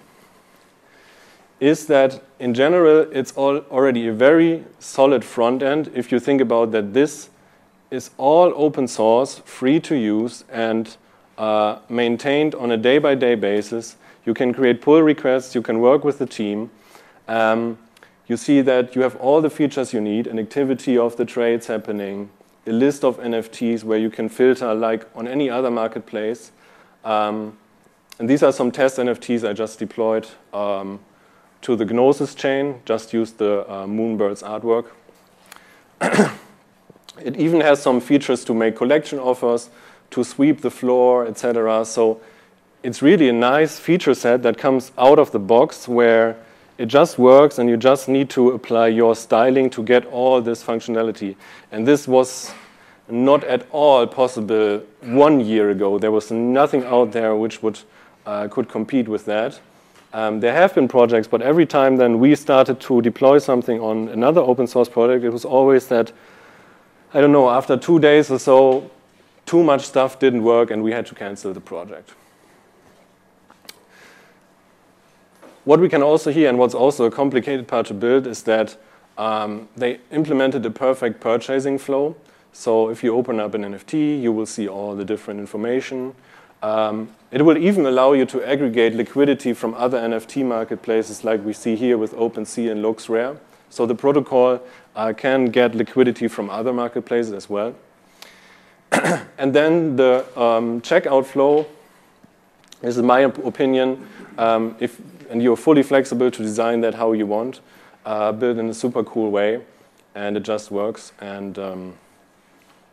is 1.60 1.88
that 1.88 2.22
in 2.40 2.54
general, 2.54 3.08
it's 3.12 3.32
all 3.34 3.58
already 3.72 4.08
a 4.08 4.14
very 4.14 4.66
solid 4.80 5.24
front 5.24 5.64
end 5.64 5.92
if 5.96 6.12
you 6.12 6.20
think 6.20 6.42
about 6.42 6.72
that 6.72 6.94
this 6.94 7.30
is 7.90 8.10
all 8.18 8.52
open 8.56 8.88
source, 8.88 9.40
free 9.46 9.80
to 9.80 9.96
use, 9.96 10.44
and 10.52 10.98
uh, 11.38 11.78
maintained 11.90 12.56
on 12.56 12.72
a 12.72 12.78
day 12.78 12.98
by 12.98 13.16
day 13.16 13.36
basis. 13.36 13.96
You 14.26 14.34
can 14.34 14.54
create 14.54 14.82
pull 14.82 15.02
requests, 15.02 15.54
you 15.54 15.62
can 15.62 15.80
work 15.80 16.04
with 16.04 16.18
the 16.18 16.26
team. 16.26 16.72
Um, 17.28 17.78
you 18.28 18.38
see 18.38 18.62
that 18.62 18.96
you 18.96 19.02
have 19.02 19.16
all 19.18 19.42
the 19.42 19.50
features 19.50 19.94
you 19.94 20.02
need 20.02 20.28
an 20.28 20.40
activity 20.40 20.98
of 20.98 21.18
the 21.18 21.26
trades 21.26 21.68
happening, 21.68 22.30
a 22.66 22.72
list 22.72 23.04
of 23.04 23.18
NFTs 23.20 23.84
where 23.84 24.00
you 24.00 24.10
can 24.10 24.30
filter 24.30 24.74
like 24.74 25.06
on 25.16 25.28
any 25.28 25.50
other 25.50 25.70
marketplace. 25.70 26.52
Um, 27.04 27.58
and 28.20 28.30
these 28.30 28.44
are 28.44 28.52
some 28.52 28.72
test 28.72 28.98
NFTs 28.98 29.48
I 29.48 29.54
just 29.54 29.80
deployed. 29.80 30.28
Um, 30.54 31.00
to 31.64 31.78
the 31.78 31.86
Gnosis 31.86 32.36
chain, 32.36 32.82
just 32.86 33.14
use 33.14 33.32
the 33.32 33.68
uh, 33.70 33.86
Moonbirds 33.86 34.44
artwork. 34.44 34.88
it 37.22 37.38
even 37.38 37.62
has 37.62 37.82
some 37.82 38.02
features 38.02 38.44
to 38.46 38.54
make 38.54 38.76
collection 38.76 39.18
offers, 39.18 39.70
to 40.12 40.24
sweep 40.24 40.62
the 40.62 40.70
floor, 40.70 41.26
etc. 41.26 41.86
So 41.86 42.20
it's 42.84 43.02
really 43.02 43.30
a 43.30 43.34
nice 43.34 43.80
feature 43.80 44.14
set 44.14 44.44
that 44.44 44.58
comes 44.58 44.92
out 44.98 45.20
of 45.20 45.32
the 45.32 45.40
box 45.40 45.88
where 45.88 46.36
it 46.78 46.88
just 46.88 47.20
works 47.20 47.60
and 47.60 47.70
you 47.70 47.78
just 47.78 48.08
need 48.08 48.30
to 48.32 48.52
apply 48.52 48.88
your 48.88 49.16
styling 49.16 49.70
to 49.72 49.84
get 49.84 50.06
all 50.08 50.42
this 50.42 50.64
functionality. 50.64 51.36
And 51.72 51.88
this 51.88 52.08
was 52.08 52.54
not 53.08 53.44
at 53.44 53.68
all 53.72 54.08
possible 54.08 54.82
one 55.02 55.40
year 55.40 55.70
ago. 55.70 56.00
There 56.00 56.12
was 56.12 56.32
nothing 56.32 56.84
out 56.86 57.12
there 57.12 57.36
which 57.36 57.62
would, 57.62 57.80
uh, 58.26 58.48
could 58.48 58.70
compete 58.70 59.08
with 59.08 59.26
that. 59.26 59.60
Um, 60.14 60.40
there 60.40 60.54
have 60.54 60.76
been 60.76 60.88
projects, 60.88 61.28
but 61.28 61.42
every 61.42 61.66
time 61.66 61.98
then 61.98 62.20
we 62.20 62.36
started 62.36 62.80
to 62.82 63.02
deploy 63.02 63.40
something 63.40 63.80
on 63.80 64.10
another 64.10 64.42
open 64.42 64.68
source 64.68 64.88
project, 64.88 65.26
it 65.26 65.32
was 65.32 65.46
always 65.46 65.88
that, 65.88 66.12
I 67.14 67.22
don't 67.22 67.32
know, 67.32 67.50
after 67.50 67.78
two 67.78 68.00
days 68.00 68.30
or 68.30 68.40
so, 68.40 68.90
too 69.46 69.64
much 69.64 69.82
stuff 69.82 70.20
didn't 70.20 70.44
work 70.44 70.72
and 70.72 70.84
we 70.84 70.92
had 70.92 71.06
to 71.08 71.16
cancel 71.16 71.54
the 71.54 71.62
project. 71.62 72.12
What 75.66 75.80
we 75.80 75.88
can 75.88 76.04
also 76.04 76.32
hear, 76.32 76.50
and 76.50 76.60
what's 76.60 76.74
also 76.74 77.06
a 77.06 77.12
complicated 77.12 77.68
part 77.68 77.86
to 77.88 77.94
build, 77.94 78.28
is 78.28 78.44
that 78.44 78.76
um, 79.18 79.70
they 79.78 80.00
implemented 80.12 80.66
a 80.66 80.70
perfect 80.70 81.22
purchasing 81.22 81.78
flow. 81.78 82.16
So 82.52 82.90
if 82.90 83.04
you 83.04 83.16
open 83.16 83.40
up 83.40 83.54
an 83.54 83.64
NFT, 83.64 84.22
you 84.22 84.34
will 84.34 84.46
see 84.46 84.68
all 84.68 84.94
the 84.94 85.06
different 85.06 85.40
information. 85.40 86.16
Um, 86.62 87.10
it 87.32 87.44
will 87.44 87.58
even 87.58 87.86
allow 87.86 88.12
you 88.12 88.26
to 88.26 88.44
aggregate 88.44 88.94
liquidity 88.94 89.54
from 89.54 89.74
other 89.76 90.00
NFT 90.00 90.46
marketplaces 90.46 91.24
like 91.24 91.44
we 91.46 91.54
see 91.54 91.76
here 91.76 91.98
with 91.98 92.14
OpenSea 92.14 92.72
and 92.72 92.84
LooksRare. 92.84 93.38
So 93.70 93.86
the 93.86 93.96
protocol 93.96 94.62
uh, 94.96 95.14
can 95.16 95.46
get 95.46 95.76
liquidity 95.76 96.28
from 96.28 96.50
other 96.50 96.74
marketplaces 96.74 97.32
as 97.32 97.50
well. 97.50 97.74
and 98.92 99.54
then 99.54 99.96
the 99.96 100.26
um, 100.40 100.82
checkout 100.82 101.26
flow 101.26 101.66
this 102.84 102.98
is 102.98 103.02
my 103.02 103.22
opinion. 103.22 104.06
Um, 104.38 104.76
if, 104.78 105.00
and 105.34 105.42
you're 105.42 105.58
fully 105.58 105.82
flexible 105.82 106.30
to 106.30 106.44
design 106.44 106.82
that 106.82 106.94
how 106.94 107.12
you 107.12 107.26
want, 107.26 107.60
uh, 108.06 108.32
build 108.32 108.60
in 108.60 108.70
a 108.70 108.74
super 108.74 109.04
cool 109.04 109.32
way, 109.32 109.60
and 110.14 110.38
it 110.38 110.44
just 110.44 110.70
works. 110.70 111.12
And 111.20 111.58
um, 111.58 111.98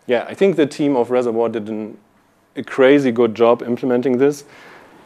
yeah, 0.07 0.25
I 0.27 0.33
think 0.33 0.57
the 0.57 0.67
team 0.67 0.97
of 0.97 1.11
Reservoir 1.11 1.51
did 1.51 1.69
an 1.69 1.99
a 2.57 2.63
crazy 2.65 3.13
good 3.13 3.35
job 3.35 3.63
implementing 3.63 4.17
this. 4.17 4.45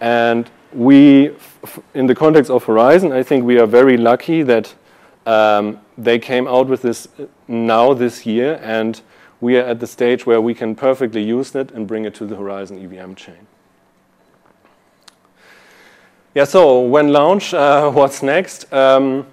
And 0.01 0.49
we, 0.73 1.35
in 1.92 2.07
the 2.07 2.14
context 2.14 2.51
of 2.51 2.64
Horizen, 2.64 3.12
I 3.12 3.25
think 3.25 3.44
we 3.44 3.59
are 3.59 3.66
very 3.66 3.97
lucky 3.97 4.42
that 4.44 4.73
um, 5.27 5.81
they 5.99 6.20
came 6.20 6.47
out 6.47 6.68
with 6.68 6.83
this 6.83 7.09
now 7.49 7.94
this 7.94 8.25
year, 8.25 8.61
and 8.62 9.01
we 9.40 9.57
are 9.57 9.64
at 9.64 9.81
the 9.81 9.87
stage 9.88 10.25
where 10.25 10.40
we 10.40 10.55
can 10.55 10.77
perfectly 10.77 11.23
use 11.23 11.55
it 11.57 11.73
and 11.73 11.88
bring 11.88 12.05
it 12.05 12.14
to 12.14 12.27
the 12.27 12.37
Horizen 12.37 12.83
EVM 12.83 13.14
chain. 13.14 13.47
Yeah, 16.35 16.44
so 16.44 16.81
when 16.81 17.12
launch, 17.12 17.55
uh, 17.55 17.90
what's 17.99 18.23
next? 18.23 18.73
Um, 18.73 19.27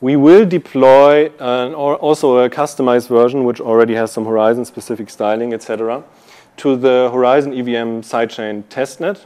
we 0.00 0.16
will 0.16 0.44
deploy 0.44 1.30
an, 1.38 1.74
also 1.74 2.38
a 2.38 2.50
customized 2.50 3.08
version, 3.08 3.44
which 3.44 3.60
already 3.60 3.94
has 3.94 4.12
some 4.12 4.26
Horizen-specific 4.26 5.08
styling, 5.08 5.54
etc 5.54 6.04
to 6.56 6.76
the 6.76 7.10
Horizen 7.12 7.56
EVM 7.58 8.00
sidechain 8.00 8.64
testnet 8.64 9.24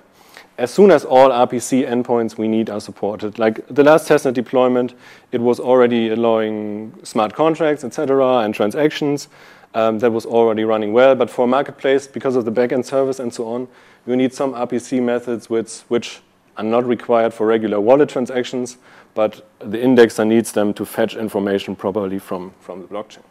as 0.57 0.72
soon 0.72 0.90
as 0.90 1.04
all 1.04 1.31
RPC 1.31 1.88
endpoints 1.88 2.37
we 2.37 2.48
need 2.48 2.68
are 2.68 2.81
supported. 2.81 3.38
Like 3.38 3.64
the 3.68 3.85
last 3.85 4.09
testnet 4.09 4.35
deployment, 4.35 4.94
it 5.31 5.40
was 5.40 5.61
already 5.61 6.09
allowing 6.09 6.98
smart 7.04 7.33
contracts, 7.33 7.85
etc., 7.85 8.38
and 8.38 8.52
transactions. 8.52 9.28
Um, 9.74 9.98
that 9.98 10.11
was 10.11 10.24
already 10.24 10.64
running 10.64 10.94
well. 10.94 11.14
But 11.14 11.28
for 11.28 11.46
marketplace, 11.46 12.07
because 12.07 12.37
of 12.37 12.46
the 12.46 12.50
backend 12.50 12.87
service 12.87 13.20
and 13.20 13.33
so 13.33 13.46
on, 13.46 13.68
you 14.07 14.16
need 14.16 14.33
some 14.33 14.54
RPC 14.54 15.02
methods 15.02 15.50
which, 15.50 15.81
which 15.88 16.22
are 16.59 16.64
not 16.64 16.85
required 16.85 17.33
for 17.33 17.47
regular 17.47 17.81
wallet 17.81 18.09
transactions, 18.09 18.77
but 19.14 19.49
the 19.61 19.79
indexer 19.79 20.27
needs 20.27 20.53
them 20.53 20.75
to 20.75 20.85
fetch 20.85 21.16
information 21.16 21.75
properly 21.75 22.18
from, 22.18 22.53
from 22.61 22.83
the 22.83 22.88
blockchain. 22.88 23.23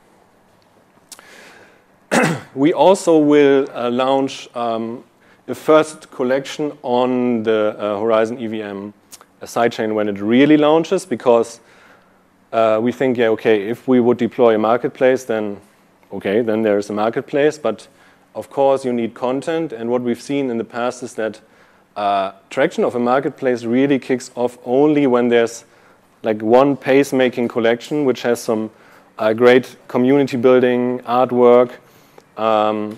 we 2.56 2.74
also 2.74 3.18
will 3.18 3.68
uh, 3.74 3.90
launch 3.92 4.48
um, 4.56 5.04
a 5.48 5.56
first 5.56 6.10
collection 6.10 6.78
on 6.84 7.44
the 7.44 7.76
uh, 7.78 7.98
Horizen 7.98 8.42
EVM 8.42 8.90
sidechain 9.44 9.94
when 9.94 10.10
it 10.10 10.20
really 10.20 10.58
launches 10.58 11.06
because 11.06 11.60
uh, 12.52 12.80
we 12.82 12.92
think, 12.92 13.18
yeah, 13.18 13.28
okay, 13.28 13.70
if 13.70 13.88
we 13.88 14.00
would 14.00 14.18
deploy 14.18 14.56
a 14.56 14.58
marketplace, 14.58 15.26
then 15.26 15.60
okay, 16.12 16.42
then 16.42 16.62
there's 16.62 16.90
a 16.90 16.94
marketplace. 16.94 17.58
But 17.58 17.88
of 18.36 18.50
course, 18.50 18.86
you 18.86 18.94
need 18.94 19.14
content. 19.14 19.74
And 19.74 19.90
what 19.90 20.02
we've 20.02 20.22
seen 20.22 20.50
in 20.50 20.58
the 20.58 20.64
past 20.64 21.04
is 21.04 21.14
that 21.16 21.42
uh, 21.98 22.32
traction 22.52 22.84
of 22.84 22.94
a 22.94 23.00
marketplace 23.00 23.64
really 23.64 23.98
kicks 23.98 24.30
off 24.36 24.60
only 24.66 25.08
when 25.08 25.30
there's 25.30 25.66
like 26.22 26.42
one 26.44 26.78
pace-making 26.78 27.48
collection 27.48 28.06
which 28.06 28.22
has 28.22 28.40
some 28.40 28.70
uh, 29.18 29.34
great 29.34 29.76
community 29.88 30.38
building, 30.38 31.00
artwork, 31.00 31.72
um, 32.38 32.98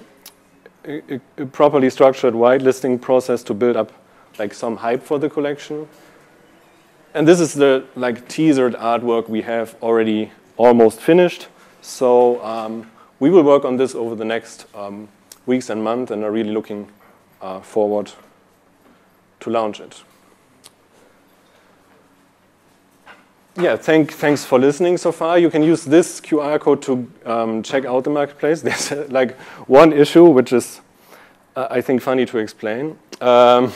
a, 0.85 1.19
a 1.37 1.45
properly 1.45 1.89
structured 1.89 2.33
whitelisting 2.33 2.99
process 2.99 3.41
to 3.41 3.53
build 3.53 3.77
up 3.77 3.93
like 4.37 4.53
some 4.53 4.75
hype 4.75 5.01
for 5.01 5.17
the 5.17 5.29
collection. 5.29 5.87
And 7.13 7.25
this 7.25 7.39
is 7.39 7.53
the 7.53 7.85
like 7.95 8.27
teasered 8.27 8.75
artwork 8.75 9.29
we 9.29 9.41
have 9.43 9.75
already 9.81 10.31
almost 10.57 10.99
finished. 10.99 11.47
So 11.81 12.43
um, 12.43 12.91
we 13.21 13.29
will 13.29 13.43
work 13.43 13.63
on 13.63 13.77
this 13.77 13.95
over 13.95 14.13
the 14.15 14.25
next 14.25 14.65
um, 14.75 15.07
weeks 15.45 15.69
and 15.69 15.81
months 15.81 16.11
and 16.11 16.25
are 16.25 16.31
really 16.31 16.51
looking 16.51 16.89
uh, 17.41 17.61
forward 17.61 18.11
to 19.41 19.49
launch 19.49 19.79
it. 19.79 20.03
yeah, 23.59 23.75
thank, 23.75 24.13
thanks 24.13 24.45
for 24.45 24.57
listening 24.57 24.97
so 24.97 25.11
far. 25.11 25.37
You 25.37 25.49
can 25.49 25.63
use 25.63 25.83
this 25.83 26.21
QR 26.21 26.59
code 26.59 26.81
to 26.83 27.11
um, 27.25 27.63
check 27.63 27.85
out 27.85 28.03
the 28.03 28.09
marketplace. 28.09 28.61
There's 28.63 28.91
uh, 28.91 29.07
like 29.09 29.37
one 29.67 29.91
issue 29.91 30.25
which 30.25 30.53
is, 30.53 30.81
uh, 31.55 31.67
I 31.69 31.81
think, 31.81 32.01
funny 32.01 32.25
to 32.27 32.37
explain. 32.37 32.97
Um, 33.19 33.73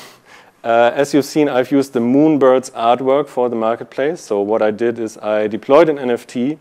uh, 0.64 0.92
as 0.94 1.14
you've 1.14 1.26
seen, 1.26 1.50
I've 1.50 1.72
used 1.72 1.94
the 1.94 2.00
Moonbirds 2.00 2.72
artwork 2.72 3.28
for 3.28 3.50
the 3.50 3.56
marketplace. 3.56 4.22
So 4.22 4.42
what 4.42 4.62
I 4.62 4.72
did 4.72 5.00
is 5.00 5.18
I 5.18 5.48
deployed 5.48 5.90
an 5.90 5.98
NFT 5.98 6.58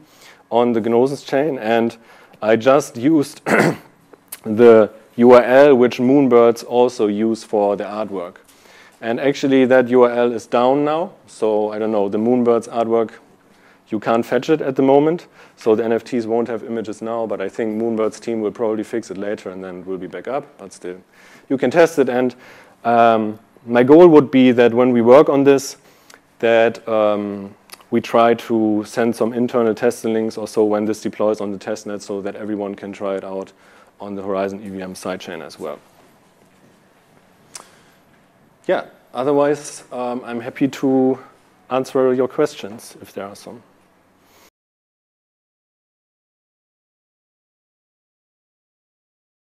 on 0.51 0.73
the 0.73 0.81
Gnosis 0.81 1.23
chain, 1.23 1.59
and 1.59 1.97
I 2.41 2.57
just 2.57 2.97
used 2.97 3.45
the 4.45 4.91
URL 5.17 5.77
which 5.77 5.99
Moonbirds 5.99 6.65
also 6.65 7.07
use 7.07 7.45
for 7.45 7.77
the 7.77 7.85
artwork. 7.85 8.37
And 9.03 9.19
actually 9.19 9.65
that 9.65 9.87
URL 9.87 10.33
is 10.33 10.47
down 10.47 10.85
now. 10.85 11.13
So 11.27 11.73
I 11.73 11.79
don't 11.81 11.91
know, 11.91 12.09
the 12.09 12.19
Moonbirds 12.19 12.69
artwork, 12.69 13.11
you 13.89 13.99
can't 13.99 14.25
fetch 14.25 14.49
it 14.49 14.61
at 14.61 14.77
the 14.77 14.83
moment. 14.83 15.27
So 15.57 15.75
the 15.75 15.83
NFTs 15.83 16.25
won't 16.27 16.47
have 16.47 16.63
images 16.63 17.03
now, 17.03 17.27
but 17.27 17.41
I 17.41 17.49
think 17.49 17.77
Moonbird's 17.77 18.21
team 18.21 18.41
will 18.41 18.53
probably 18.53 18.85
fix 18.85 19.11
it 19.11 19.19
later 19.19 19.51
and 19.51 19.63
then 19.63 19.81
it 19.81 19.87
will 19.87 19.99
be 19.99 20.07
back 20.07 20.29
up. 20.29 20.57
But 20.57 20.73
still, 20.73 20.99
you 21.49 21.59
can 21.59 21.71
test 21.73 21.99
it. 21.99 22.09
And 22.09 22.37
um, 22.85 23.41
my 23.67 23.83
goal 23.83 24.07
would 24.07 24.31
be 24.31 24.53
that 24.53 24.73
when 24.73 24.93
we 24.93 25.03
work 25.03 25.29
on 25.29 25.43
this, 25.43 25.79
that 26.39 26.87
um, 26.89 27.57
we 27.91 28.01
try 28.01 28.35
to 28.35 28.85
send 28.87 29.17
some 29.17 29.33
internal 29.33 29.75
testing 29.75 30.13
links 30.13 30.39
or 30.39 30.47
so 30.47 30.65
when 30.65 30.85
this 30.85 31.01
deploys 31.03 31.41
on 31.41 31.51
the 31.51 31.59
testnet 31.59 32.03
so 32.03 32.23
that 32.23 32.37
everyone 32.37 32.77
can 32.77 32.93
try 32.93 33.17
it 33.17 33.25
out 33.25 33.53
on 34.01 34.15
the 34.15 34.23
Horizen 34.23 34.65
EVM 34.65 34.93
sidechain 34.93 35.45
as 35.45 35.59
well. 35.59 35.81
Yeah, 38.67 38.87
otherwise, 39.13 39.85
um, 39.91 40.23
I'm 40.25 40.41
happy 40.41 40.69
to 40.69 41.19
answer 41.71 42.13
your 42.15 42.29
questions 42.29 42.97
if 43.01 43.13
there 43.13 43.27
are 43.27 43.35
some. 43.35 43.63